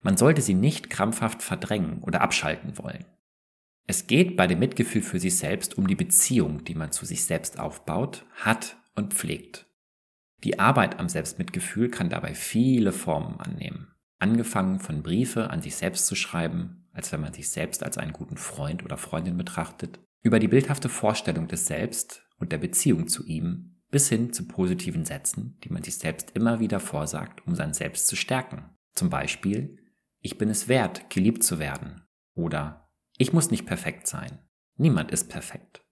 Man 0.05 0.17
sollte 0.17 0.43
sie 0.43 0.55
nicht 0.55 0.89
krampfhaft 0.89 1.43
verdrängen 1.43 2.03
oder 2.03 2.21
abschalten 2.21 2.79
wollen. 2.79 3.05
Es 3.89 4.07
geht 4.07 4.37
bei 4.37 4.47
dem 4.47 4.61
Mitgefühl 4.61 5.03
für 5.03 5.19
sich 5.19 5.37
selbst 5.37 5.77
um 5.77 5.89
die 5.89 5.97
Beziehung, 5.97 6.65
die 6.65 6.77
man 6.77 6.93
zu 6.93 7.05
sich 7.05 7.25
selbst 7.25 7.59
aufbaut, 7.59 8.25
hat 8.35 8.77
und 8.95 9.15
pflegt. 9.15 9.67
Die 10.45 10.59
Arbeit 10.59 10.99
am 10.99 11.09
Selbstmitgefühl 11.09 11.91
kann 11.91 12.11
dabei 12.11 12.35
viele 12.35 12.93
Formen 12.93 13.41
annehmen. 13.41 13.89
Angefangen 14.19 14.81
von 14.81 15.03
Briefe 15.03 15.51
an 15.51 15.61
sich 15.61 15.77
selbst 15.77 16.07
zu 16.07 16.15
schreiben, 16.15 16.89
als 16.93 17.13
wenn 17.13 17.21
man 17.21 17.33
sich 17.33 17.51
selbst 17.51 17.83
als 17.83 17.99
einen 17.99 18.13
guten 18.13 18.37
Freund 18.37 18.85
oder 18.85 18.97
Freundin 18.97 19.37
betrachtet, 19.37 20.01
über 20.23 20.39
die 20.39 20.49
bildhafte 20.49 20.89
Vorstellung 20.89 21.49
des 21.49 21.67
Selbst 21.67 22.27
und 22.39 22.53
der 22.53 22.59
Beziehung 22.59 23.09
zu 23.09 23.25
ihm, 23.25 23.77
bis 23.91 24.09
hin 24.09 24.33
zu 24.33 24.49
positiven 24.49 25.05
Sätzen, 25.05 25.59
die 25.63 25.69
man 25.69 25.83
sich 25.83 25.97
selbst 25.97 26.33
immer 26.33 26.59
wieder 26.59 26.81
vorsagt, 26.81 27.47
um 27.47 27.55
sein 27.55 27.75
Selbst 27.75 28.09
zu 28.09 28.17
stärken. 28.17 28.65
Zum 28.95 29.11
Beispiel, 29.11 29.79
ich 30.21 30.39
bin 30.39 30.49
es 30.49 30.69
wert, 30.69 31.11
geliebt 31.11 31.45
zu 31.45 31.59
werden 31.59 32.03
oder 32.35 32.89
ich 33.19 33.33
muss 33.33 33.51
nicht 33.51 33.67
perfekt 33.67 34.07
sein. 34.07 34.39
Niemand 34.77 35.11
ist 35.11 35.29
perfekt. 35.29 35.86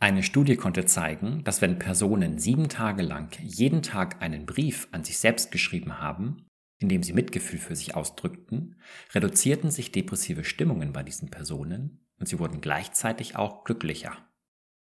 Eine 0.00 0.22
Studie 0.22 0.54
konnte 0.54 0.84
zeigen, 0.84 1.42
dass 1.42 1.60
wenn 1.60 1.80
Personen 1.80 2.38
sieben 2.38 2.68
Tage 2.68 3.02
lang 3.02 3.36
jeden 3.42 3.82
Tag 3.82 4.22
einen 4.22 4.46
Brief 4.46 4.86
an 4.92 5.02
sich 5.02 5.18
selbst 5.18 5.50
geschrieben 5.50 5.98
haben, 6.00 6.46
in 6.78 6.88
dem 6.88 7.02
sie 7.02 7.12
Mitgefühl 7.12 7.58
für 7.58 7.74
sich 7.74 7.96
ausdrückten, 7.96 8.76
reduzierten 9.12 9.72
sich 9.72 9.90
depressive 9.90 10.44
Stimmungen 10.44 10.92
bei 10.92 11.02
diesen 11.02 11.30
Personen 11.30 12.06
und 12.20 12.28
sie 12.28 12.38
wurden 12.38 12.60
gleichzeitig 12.60 13.34
auch 13.34 13.64
glücklicher. 13.64 14.16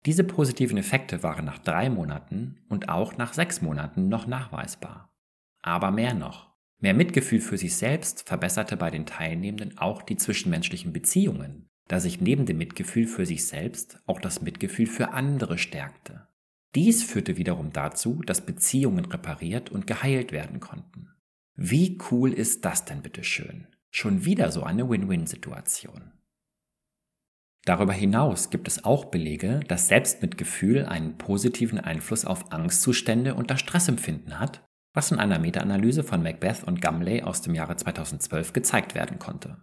Diese 0.04 0.24
positiven 0.24 0.76
Effekte 0.76 1.22
waren 1.22 1.46
nach 1.46 1.58
drei 1.58 1.88
Monaten 1.88 2.58
und 2.68 2.90
auch 2.90 3.16
nach 3.16 3.32
sechs 3.32 3.62
Monaten 3.62 4.08
noch 4.08 4.26
nachweisbar. 4.26 5.14
Aber 5.62 5.90
mehr 5.90 6.12
noch. 6.12 6.50
Mehr 6.78 6.94
Mitgefühl 6.94 7.40
für 7.40 7.58
sich 7.58 7.76
selbst 7.76 8.28
verbesserte 8.28 8.76
bei 8.76 8.90
den 8.90 9.06
Teilnehmenden 9.06 9.78
auch 9.78 10.02
die 10.02 10.16
zwischenmenschlichen 10.16 10.92
Beziehungen, 10.92 11.69
da 11.90 11.98
sich 11.98 12.20
neben 12.20 12.46
dem 12.46 12.58
Mitgefühl 12.58 13.06
für 13.06 13.26
sich 13.26 13.46
selbst 13.46 14.00
auch 14.06 14.20
das 14.20 14.42
Mitgefühl 14.42 14.86
für 14.86 15.12
andere 15.12 15.58
stärkte. 15.58 16.28
Dies 16.74 17.02
führte 17.02 17.36
wiederum 17.36 17.72
dazu, 17.72 18.22
dass 18.24 18.46
Beziehungen 18.46 19.04
repariert 19.04 19.70
und 19.70 19.86
geheilt 19.86 20.30
werden 20.30 20.60
konnten. 20.60 21.08
Wie 21.56 21.98
cool 22.10 22.32
ist 22.32 22.64
das 22.64 22.84
denn 22.84 23.02
bitteschön? 23.02 23.66
Schon 23.90 24.24
wieder 24.24 24.52
so 24.52 24.62
eine 24.62 24.88
Win-Win-Situation. 24.88 26.12
Darüber 27.64 27.92
hinaus 27.92 28.50
gibt 28.50 28.68
es 28.68 28.84
auch 28.84 29.06
Belege, 29.06 29.60
dass 29.66 29.88
Selbstmitgefühl 29.88 30.86
einen 30.86 31.18
positiven 31.18 31.80
Einfluss 31.80 32.24
auf 32.24 32.52
Angstzustände 32.52 33.34
und 33.34 33.50
das 33.50 33.60
Stressempfinden 33.60 34.38
hat 34.38 34.62
was 34.92 35.12
in 35.12 35.18
einer 35.18 35.38
Meta-Analyse 35.38 36.02
von 36.02 36.22
Macbeth 36.22 36.64
und 36.64 36.82
Gumley 36.82 37.22
aus 37.22 37.42
dem 37.42 37.54
Jahre 37.54 37.76
2012 37.76 38.52
gezeigt 38.52 38.94
werden 38.94 39.18
konnte. 39.18 39.58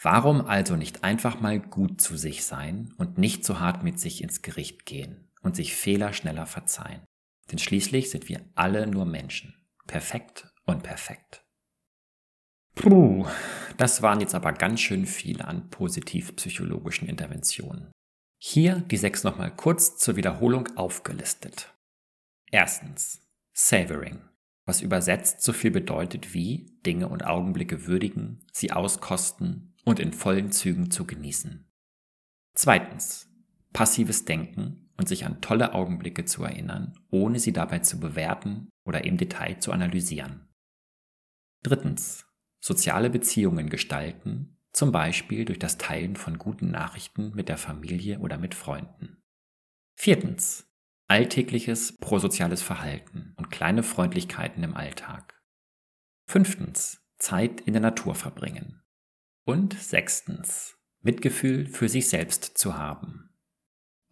Warum 0.00 0.42
also 0.46 0.76
nicht 0.76 1.02
einfach 1.02 1.40
mal 1.40 1.58
gut 1.58 2.00
zu 2.00 2.16
sich 2.16 2.44
sein 2.44 2.94
und 2.98 3.18
nicht 3.18 3.44
so 3.44 3.58
hart 3.58 3.82
mit 3.82 3.98
sich 3.98 4.22
ins 4.22 4.42
Gericht 4.42 4.86
gehen 4.86 5.28
und 5.42 5.56
sich 5.56 5.74
Fehler 5.74 6.12
schneller 6.12 6.46
verzeihen? 6.46 7.02
Denn 7.50 7.58
schließlich 7.58 8.10
sind 8.10 8.28
wir 8.28 8.40
alle 8.54 8.86
nur 8.86 9.06
Menschen. 9.06 9.54
Perfekt 9.86 10.52
und 10.66 10.82
perfekt. 10.82 11.44
Puh, 12.76 13.26
das 13.76 14.02
waren 14.02 14.20
jetzt 14.20 14.36
aber 14.36 14.52
ganz 14.52 14.80
schön 14.80 15.04
viele 15.04 15.46
an 15.46 15.68
positiv-psychologischen 15.70 17.08
Interventionen. 17.08 17.90
Hier 18.40 18.80
die 18.80 18.96
sechs 18.96 19.24
nochmal 19.24 19.54
kurz 19.54 19.96
zur 19.96 20.14
Wiederholung 20.14 20.68
aufgelistet. 20.76 21.74
Erstens, 22.52 23.20
Savoring 23.52 24.20
was 24.68 24.82
übersetzt 24.82 25.40
so 25.40 25.54
viel 25.54 25.70
bedeutet 25.70 26.34
wie 26.34 26.78
Dinge 26.84 27.08
und 27.08 27.24
Augenblicke 27.24 27.86
würdigen, 27.86 28.44
sie 28.52 28.70
auskosten 28.70 29.74
und 29.88 30.00
in 30.00 30.12
vollen 30.12 30.52
Zügen 30.52 30.90
zu 30.90 31.06
genießen. 31.06 31.66
Zweitens, 32.54 33.30
passives 33.72 34.26
Denken 34.26 34.90
und 34.98 35.08
sich 35.08 35.24
an 35.24 35.40
tolle 35.40 35.72
Augenblicke 35.74 36.26
zu 36.26 36.44
erinnern, 36.44 36.92
ohne 37.10 37.38
sie 37.38 37.52
dabei 37.52 37.78
zu 37.78 37.98
bewerten 37.98 38.68
oder 38.84 39.04
im 39.04 39.16
Detail 39.16 39.60
zu 39.60 39.72
analysieren. 39.72 40.48
Drittens, 41.62 42.26
soziale 42.60 43.08
Beziehungen 43.08 43.70
gestalten, 43.70 44.58
zum 44.72 44.92
Beispiel 44.92 45.44
durch 45.44 45.58
das 45.58 45.78
Teilen 45.78 46.16
von 46.16 46.38
guten 46.38 46.70
Nachrichten 46.70 47.32
mit 47.34 47.48
der 47.48 47.56
Familie 47.56 48.18
oder 48.18 48.36
mit 48.36 48.54
Freunden. 48.54 49.22
Viertens, 49.96 50.70
alltägliches 51.08 51.96
prosoziales 51.96 52.62
Verhalten 52.62 53.32
und 53.36 53.50
kleine 53.50 53.82
Freundlichkeiten 53.82 54.62
im 54.62 54.76
Alltag. 54.76 55.42
Fünftens, 56.26 57.00
Zeit 57.16 57.62
in 57.62 57.72
der 57.72 57.82
Natur 57.82 58.14
verbringen. 58.14 58.82
Und 59.48 59.72
sechstens, 59.72 60.76
Mitgefühl 61.00 61.64
für 61.64 61.88
sich 61.88 62.10
selbst 62.10 62.58
zu 62.58 62.76
haben. 62.76 63.30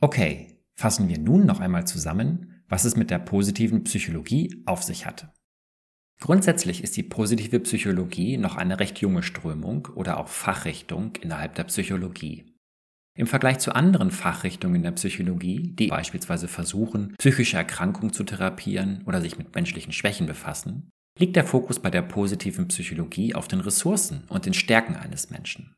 Okay, 0.01 0.63
fassen 0.73 1.11
wir 1.11 1.19
nun 1.19 1.45
noch 1.45 1.61
einmal 1.61 1.87
zusammen, 1.87 2.65
was 2.71 2.87
es 2.87 2.97
mit 2.97 3.11
der 3.11 3.19
positiven 3.19 3.85
Psychologie 3.85 4.63
auf 4.65 4.83
sich 4.83 5.05
hat. 5.05 5.29
Grundsätzlich 6.23 6.83
ist 6.83 6.97
die 6.97 7.03
positive 7.03 7.61
Psychologie 7.61 8.39
noch 8.39 8.57
eine 8.57 8.81
recht 8.81 9.01
junge 9.01 9.23
Strömung 9.23 9.89
oder 9.95 10.21
auch 10.21 10.29
Fachrichtung 10.29 11.17
innerhalb 11.17 11.55
der 11.55 11.65
Psychologie. 11.65 12.57
Im 13.15 13.27
Vergleich 13.27 13.59
zu 13.59 13.75
anderen 13.75 14.13
Fachrichtungen 14.13 14.83
der 14.83 14.93
Psychologie, 14.93 15.75
die 15.75 15.89
beispielsweise 15.89 16.49
versuchen, 16.49 17.15
psychische 17.19 17.59
Erkrankungen 17.59 18.15
zu 18.15 18.25
therapieren 18.25 19.03
oder 19.05 19.21
sich 19.21 19.37
mit 19.37 19.55
menschlichen 19.55 19.93
Schwächen 19.93 20.27
befassen, 20.27 20.89
liegt 21.17 21.37
der 21.37 21.45
Fokus 21.45 21.81
bei 21.81 21.91
der 21.91 22.03
positiven 22.03 22.69
Psychologie 22.69 23.35
auf 23.35 23.49
den 23.49 23.61
Ressourcen 23.61 24.25
und 24.29 24.47
den 24.47 24.55
Stärken 24.55 24.97
eines 24.97 25.31
Menschen. 25.31 25.75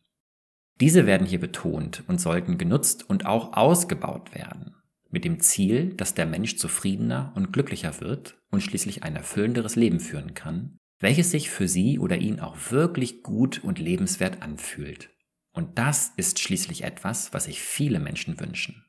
Diese 0.80 1.06
werden 1.06 1.26
hier 1.26 1.40
betont 1.40 2.04
und 2.06 2.20
sollten 2.20 2.58
genutzt 2.58 3.08
und 3.08 3.26
auch 3.26 3.56
ausgebaut 3.56 4.34
werden 4.34 4.74
mit 5.10 5.24
dem 5.24 5.40
Ziel, 5.40 5.94
dass 5.94 6.14
der 6.14 6.26
Mensch 6.26 6.56
zufriedener 6.56 7.32
und 7.34 7.52
glücklicher 7.52 8.00
wird 8.00 8.36
und 8.50 8.62
schließlich 8.62 9.02
ein 9.02 9.16
erfüllenderes 9.16 9.76
Leben 9.76 10.00
führen 10.00 10.34
kann, 10.34 10.78
welches 11.00 11.30
sich 11.30 11.50
für 11.50 11.68
sie 11.68 11.98
oder 11.98 12.16
ihn 12.18 12.40
auch 12.40 12.56
wirklich 12.70 13.22
gut 13.22 13.62
und 13.62 13.78
lebenswert 13.78 14.42
anfühlt. 14.42 15.10
Und 15.52 15.78
das 15.78 16.12
ist 16.16 16.38
schließlich 16.40 16.84
etwas, 16.84 17.32
was 17.32 17.44
sich 17.44 17.62
viele 17.62 18.00
Menschen 18.00 18.38
wünschen. 18.38 18.84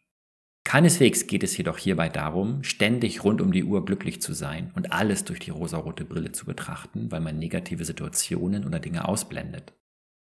Keineswegs 0.64 1.28
geht 1.28 1.44
es 1.44 1.58
jedoch 1.58 1.78
hierbei 1.78 2.10
darum, 2.10 2.64
ständig 2.64 3.24
rund 3.24 3.42
um 3.42 3.52
die 3.52 3.64
Uhr 3.64 3.86
glücklich 3.86 4.22
zu 4.22 4.34
sein 4.34 4.72
und 4.76 4.92
alles 4.92 5.24
durch 5.24 5.40
die 5.40 5.52
rosarote 5.52 6.06
Brille 6.06 6.32
zu 6.32 6.46
betrachten, 6.46 7.12
weil 7.12 7.22
man 7.22 7.40
negative 7.40 7.86
Situationen 7.86 8.66
oder 8.66 8.80
Dinge 8.80 9.08
ausblendet. 9.08 9.74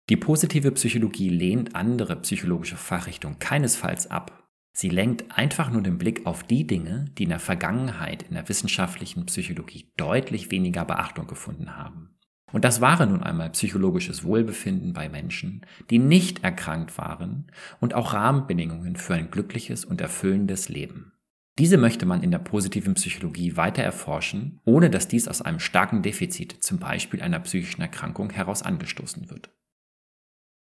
Die 0.08 0.16
positive 0.16 0.70
Psychologie 0.72 1.30
lehnt 1.30 1.74
andere 1.74 2.16
psychologische 2.16 2.76
Fachrichtungen 2.76 3.40
keinesfalls 3.40 4.08
ab 4.08 4.46
Sie 4.78 4.90
lenkt 4.90 5.38
einfach 5.38 5.70
nur 5.70 5.80
den 5.80 5.96
Blick 5.96 6.26
auf 6.26 6.42
die 6.44 6.66
Dinge, 6.66 7.06
die 7.16 7.22
in 7.22 7.30
der 7.30 7.38
Vergangenheit 7.38 8.24
in 8.24 8.34
der 8.34 8.46
wissenschaftlichen 8.50 9.24
Psychologie 9.24 9.90
deutlich 9.96 10.50
weniger 10.50 10.84
Beachtung 10.84 11.26
gefunden 11.26 11.78
haben. 11.78 12.15
Und 12.52 12.64
das 12.64 12.80
war 12.80 13.04
nun 13.04 13.22
einmal 13.22 13.50
psychologisches 13.50 14.22
Wohlbefinden 14.22 14.92
bei 14.92 15.08
Menschen, 15.08 15.66
die 15.90 15.98
nicht 15.98 16.44
erkrankt 16.44 16.96
waren 16.96 17.50
und 17.80 17.94
auch 17.94 18.14
Rahmenbedingungen 18.14 18.96
für 18.96 19.14
ein 19.14 19.30
glückliches 19.30 19.84
und 19.84 20.00
erfüllendes 20.00 20.68
Leben. 20.68 21.12
Diese 21.58 21.78
möchte 21.78 22.04
man 22.04 22.22
in 22.22 22.30
der 22.30 22.38
positiven 22.38 22.94
Psychologie 22.94 23.56
weiter 23.56 23.82
erforschen, 23.82 24.60
ohne 24.64 24.90
dass 24.90 25.08
dies 25.08 25.26
aus 25.26 25.40
einem 25.42 25.58
starken 25.58 26.02
Defizit, 26.02 26.62
zum 26.62 26.78
Beispiel 26.78 27.22
einer 27.22 27.40
psychischen 27.40 27.80
Erkrankung, 27.80 28.30
heraus 28.30 28.62
angestoßen 28.62 29.30
wird. 29.30 29.50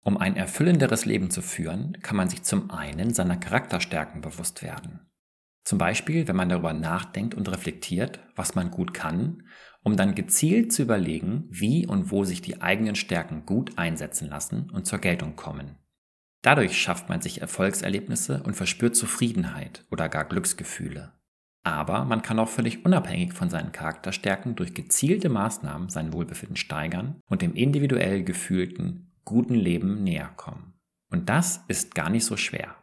Um 0.02 0.16
ein 0.16 0.36
erfüllenderes 0.36 1.04
Leben 1.04 1.30
zu 1.30 1.42
führen, 1.42 1.98
kann 2.02 2.16
man 2.16 2.30
sich 2.30 2.42
zum 2.42 2.70
einen 2.70 3.12
seiner 3.12 3.36
Charakterstärken 3.36 4.22
bewusst 4.22 4.62
werden. 4.62 5.00
Zum 5.64 5.76
Beispiel, 5.76 6.26
wenn 6.26 6.36
man 6.36 6.48
darüber 6.48 6.72
nachdenkt 6.72 7.34
und 7.34 7.50
reflektiert, 7.50 8.20
was 8.34 8.54
man 8.54 8.70
gut 8.70 8.94
kann, 8.94 9.42
um 9.88 9.96
dann 9.96 10.14
gezielt 10.14 10.70
zu 10.70 10.83
überlegen, 10.83 11.46
wie 11.48 11.87
und 11.87 12.11
wo 12.11 12.22
sich 12.22 12.42
die 12.42 12.61
eigenen 12.61 12.94
Stärken 12.94 13.46
gut 13.46 13.79
einsetzen 13.79 14.29
lassen 14.29 14.68
und 14.70 14.87
zur 14.87 14.98
Geltung 14.98 15.35
kommen. 15.35 15.77
Dadurch 16.42 16.79
schafft 16.79 17.09
man 17.09 17.22
sich 17.22 17.40
Erfolgserlebnisse 17.40 18.42
und 18.42 18.55
verspürt 18.55 18.94
Zufriedenheit 18.96 19.87
oder 19.90 20.11
gar 20.11 20.27
Glücksgefühle. 20.27 21.14
Aber 21.64 22.05
man 22.05 22.20
kann 22.20 22.38
auch 22.38 22.51
völlig 22.51 22.85
unabhängig 22.85 23.33
von 23.33 23.48
seinen 23.48 23.72
Charakterstärken 23.72 24.57
durch 24.57 24.74
gezielte 24.74 25.31
Maßnahmen 25.31 25.88
sein 25.88 26.12
Wohlbefinden 26.12 26.57
steigern 26.57 27.22
und 27.27 27.40
dem 27.40 27.55
individuell 27.55 28.22
gefühlten 28.24 29.16
guten 29.24 29.55
Leben 29.55 30.05
näher 30.05 30.31
kommen. 30.37 30.74
Und 31.11 31.31
das 31.31 31.64
ist 31.68 31.94
gar 31.94 32.11
nicht 32.11 32.27
so 32.27 32.37
schwer. 32.37 32.77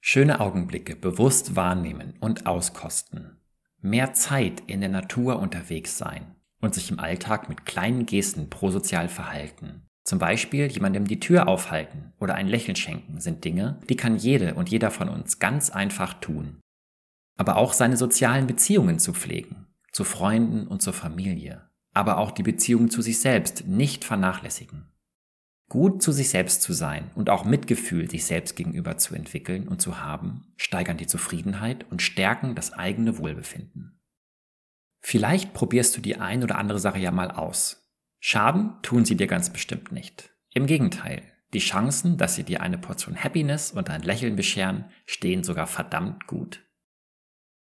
Schöne 0.00 0.38
Augenblicke 0.38 0.94
bewusst 0.94 1.56
wahrnehmen 1.56 2.14
und 2.20 2.46
auskosten. 2.46 3.40
Mehr 3.86 4.14
Zeit 4.14 4.64
in 4.66 4.80
der 4.80 4.90
Natur 4.90 5.38
unterwegs 5.38 5.96
sein 5.96 6.34
und 6.60 6.74
sich 6.74 6.90
im 6.90 6.98
Alltag 6.98 7.48
mit 7.48 7.64
kleinen 7.64 8.04
Gesten 8.04 8.50
prosozial 8.50 9.08
verhalten. 9.08 9.86
Zum 10.02 10.18
Beispiel 10.18 10.66
jemandem 10.66 11.06
die 11.06 11.20
Tür 11.20 11.46
aufhalten 11.46 12.12
oder 12.18 12.34
ein 12.34 12.48
Lächeln 12.48 12.74
schenken 12.74 13.20
sind 13.20 13.44
Dinge, 13.44 13.78
die 13.88 13.96
kann 13.96 14.16
jede 14.16 14.54
und 14.54 14.70
jeder 14.70 14.90
von 14.90 15.08
uns 15.08 15.38
ganz 15.38 15.70
einfach 15.70 16.14
tun. 16.14 16.58
Aber 17.38 17.56
auch 17.56 17.72
seine 17.72 17.96
sozialen 17.96 18.48
Beziehungen 18.48 18.98
zu 18.98 19.12
pflegen, 19.12 19.66
zu 19.92 20.02
Freunden 20.02 20.66
und 20.66 20.82
zur 20.82 20.92
Familie, 20.92 21.70
aber 21.94 22.18
auch 22.18 22.32
die 22.32 22.42
Beziehung 22.42 22.90
zu 22.90 23.02
sich 23.02 23.20
selbst 23.20 23.68
nicht 23.68 24.04
vernachlässigen. 24.04 24.90
Gut 25.68 26.00
zu 26.00 26.12
sich 26.12 26.28
selbst 26.28 26.62
zu 26.62 26.72
sein 26.72 27.10
und 27.16 27.28
auch 27.28 27.44
Mitgefühl 27.44 28.08
sich 28.08 28.24
selbst 28.24 28.54
gegenüber 28.54 28.98
zu 28.98 29.14
entwickeln 29.14 29.66
und 29.66 29.82
zu 29.82 30.00
haben, 30.00 30.52
steigern 30.56 30.96
die 30.96 31.08
Zufriedenheit 31.08 31.84
und 31.90 32.02
stärken 32.02 32.54
das 32.54 32.72
eigene 32.72 33.18
Wohlbefinden. 33.18 34.00
Vielleicht 35.00 35.54
probierst 35.54 35.96
du 35.96 36.00
die 36.00 36.16
ein 36.16 36.44
oder 36.44 36.58
andere 36.58 36.78
Sache 36.78 36.98
ja 36.98 37.10
mal 37.10 37.30
aus. 37.30 37.90
Schaden 38.20 38.74
tun 38.82 39.04
sie 39.04 39.16
dir 39.16 39.26
ganz 39.26 39.50
bestimmt 39.50 39.92
nicht. 39.92 40.30
Im 40.52 40.66
Gegenteil, 40.66 41.22
die 41.52 41.58
Chancen, 41.58 42.16
dass 42.16 42.34
sie 42.34 42.44
dir 42.44 42.60
eine 42.60 42.78
Portion 42.78 43.16
Happiness 43.16 43.72
und 43.72 43.90
ein 43.90 44.02
Lächeln 44.02 44.36
bescheren, 44.36 44.86
stehen 45.04 45.44
sogar 45.44 45.66
verdammt 45.66 46.26
gut. 46.26 46.65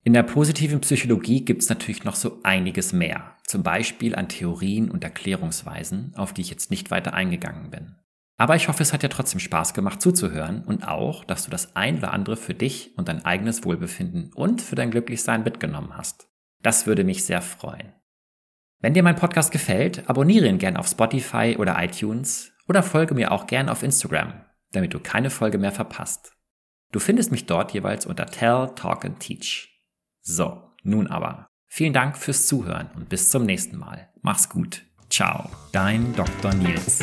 In 0.06 0.12
der 0.12 0.24
positiven 0.24 0.82
Psychologie 0.82 1.46
gibt 1.46 1.62
es 1.62 1.70
natürlich 1.70 2.04
noch 2.04 2.16
so 2.16 2.42
einiges 2.44 2.92
mehr, 2.92 3.38
zum 3.48 3.64
Beispiel 3.64 4.16
an 4.16 4.28
Theorien 4.28 4.92
und 4.92 5.02
Erklärungsweisen, 5.02 6.14
auf 6.18 6.34
die 6.34 6.42
ich 6.42 6.50
jetzt 6.50 6.72
nicht 6.72 6.92
weiter 6.92 7.14
eingegangen 7.14 7.72
bin. 7.72 7.96
Aber 8.36 8.58
ich 8.58 8.68
hoffe, 8.68 8.84
es 8.84 8.92
hat 8.92 9.04
dir 9.04 9.10
trotzdem 9.10 9.40
Spaß 9.40 9.74
gemacht 9.74 10.02
zuzuhören 10.02 10.64
und 10.66 10.86
auch, 10.86 11.24
dass 11.24 11.46
du 11.46 11.52
das 11.52 11.78
ein 11.78 12.00
oder 12.00 12.12
andere 12.12 12.36
für 12.36 12.54
dich 12.54 12.98
und 12.98 13.08
dein 13.08 13.24
eigenes 13.24 13.64
Wohlbefinden 13.64 14.34
und 14.34 14.62
für 14.62 14.76
dein 14.76 14.92
Glücklichsein 14.92 15.44
mitgenommen 15.44 15.96
hast. 15.96 16.28
Das 16.62 16.86
würde 16.86 17.06
mich 17.06 17.24
sehr 17.24 17.42
freuen. 17.42 17.94
Wenn 18.82 18.94
dir 18.94 19.04
mein 19.04 19.16
Podcast 19.16 19.54
gefällt, 19.54 20.10
abonniere 20.10 20.48
ihn 20.48 20.58
gern 20.58 20.76
auf 20.76 20.88
Spotify 20.88 21.56
oder 21.58 21.82
iTunes 21.82 22.52
oder 22.68 22.84
folge 22.84 23.14
mir 23.14 23.32
auch 23.32 23.48
gern 23.48 23.70
auf 23.70 23.84
Instagram, 23.84 24.34
damit 24.74 24.94
du 24.94 25.00
keine 25.00 25.30
Folge 25.30 25.58
mehr 25.58 25.72
verpasst. 25.72 26.34
Du 26.92 27.00
findest 27.00 27.32
mich 27.32 27.46
dort 27.46 27.74
jeweils 27.74 28.06
unter 28.06 28.26
Tell, 28.26 28.72
Talk 28.76 29.06
and 29.06 29.22
Teach. 29.22 29.73
So, 30.26 30.72
nun 30.84 31.08
aber. 31.08 31.48
Vielen 31.68 31.92
Dank 31.92 32.18
fürs 32.18 32.48
Zuhören 32.48 32.90
und 32.96 33.10
bis 33.10 33.30
zum 33.30 33.46
nächsten 33.46 33.78
Mal. 33.78 34.10
Mach's 34.22 34.48
gut. 34.48 34.84
Ciao, 35.10 35.50
dein 35.74 36.16
Dr. 36.16 36.54
Nils. 36.54 37.00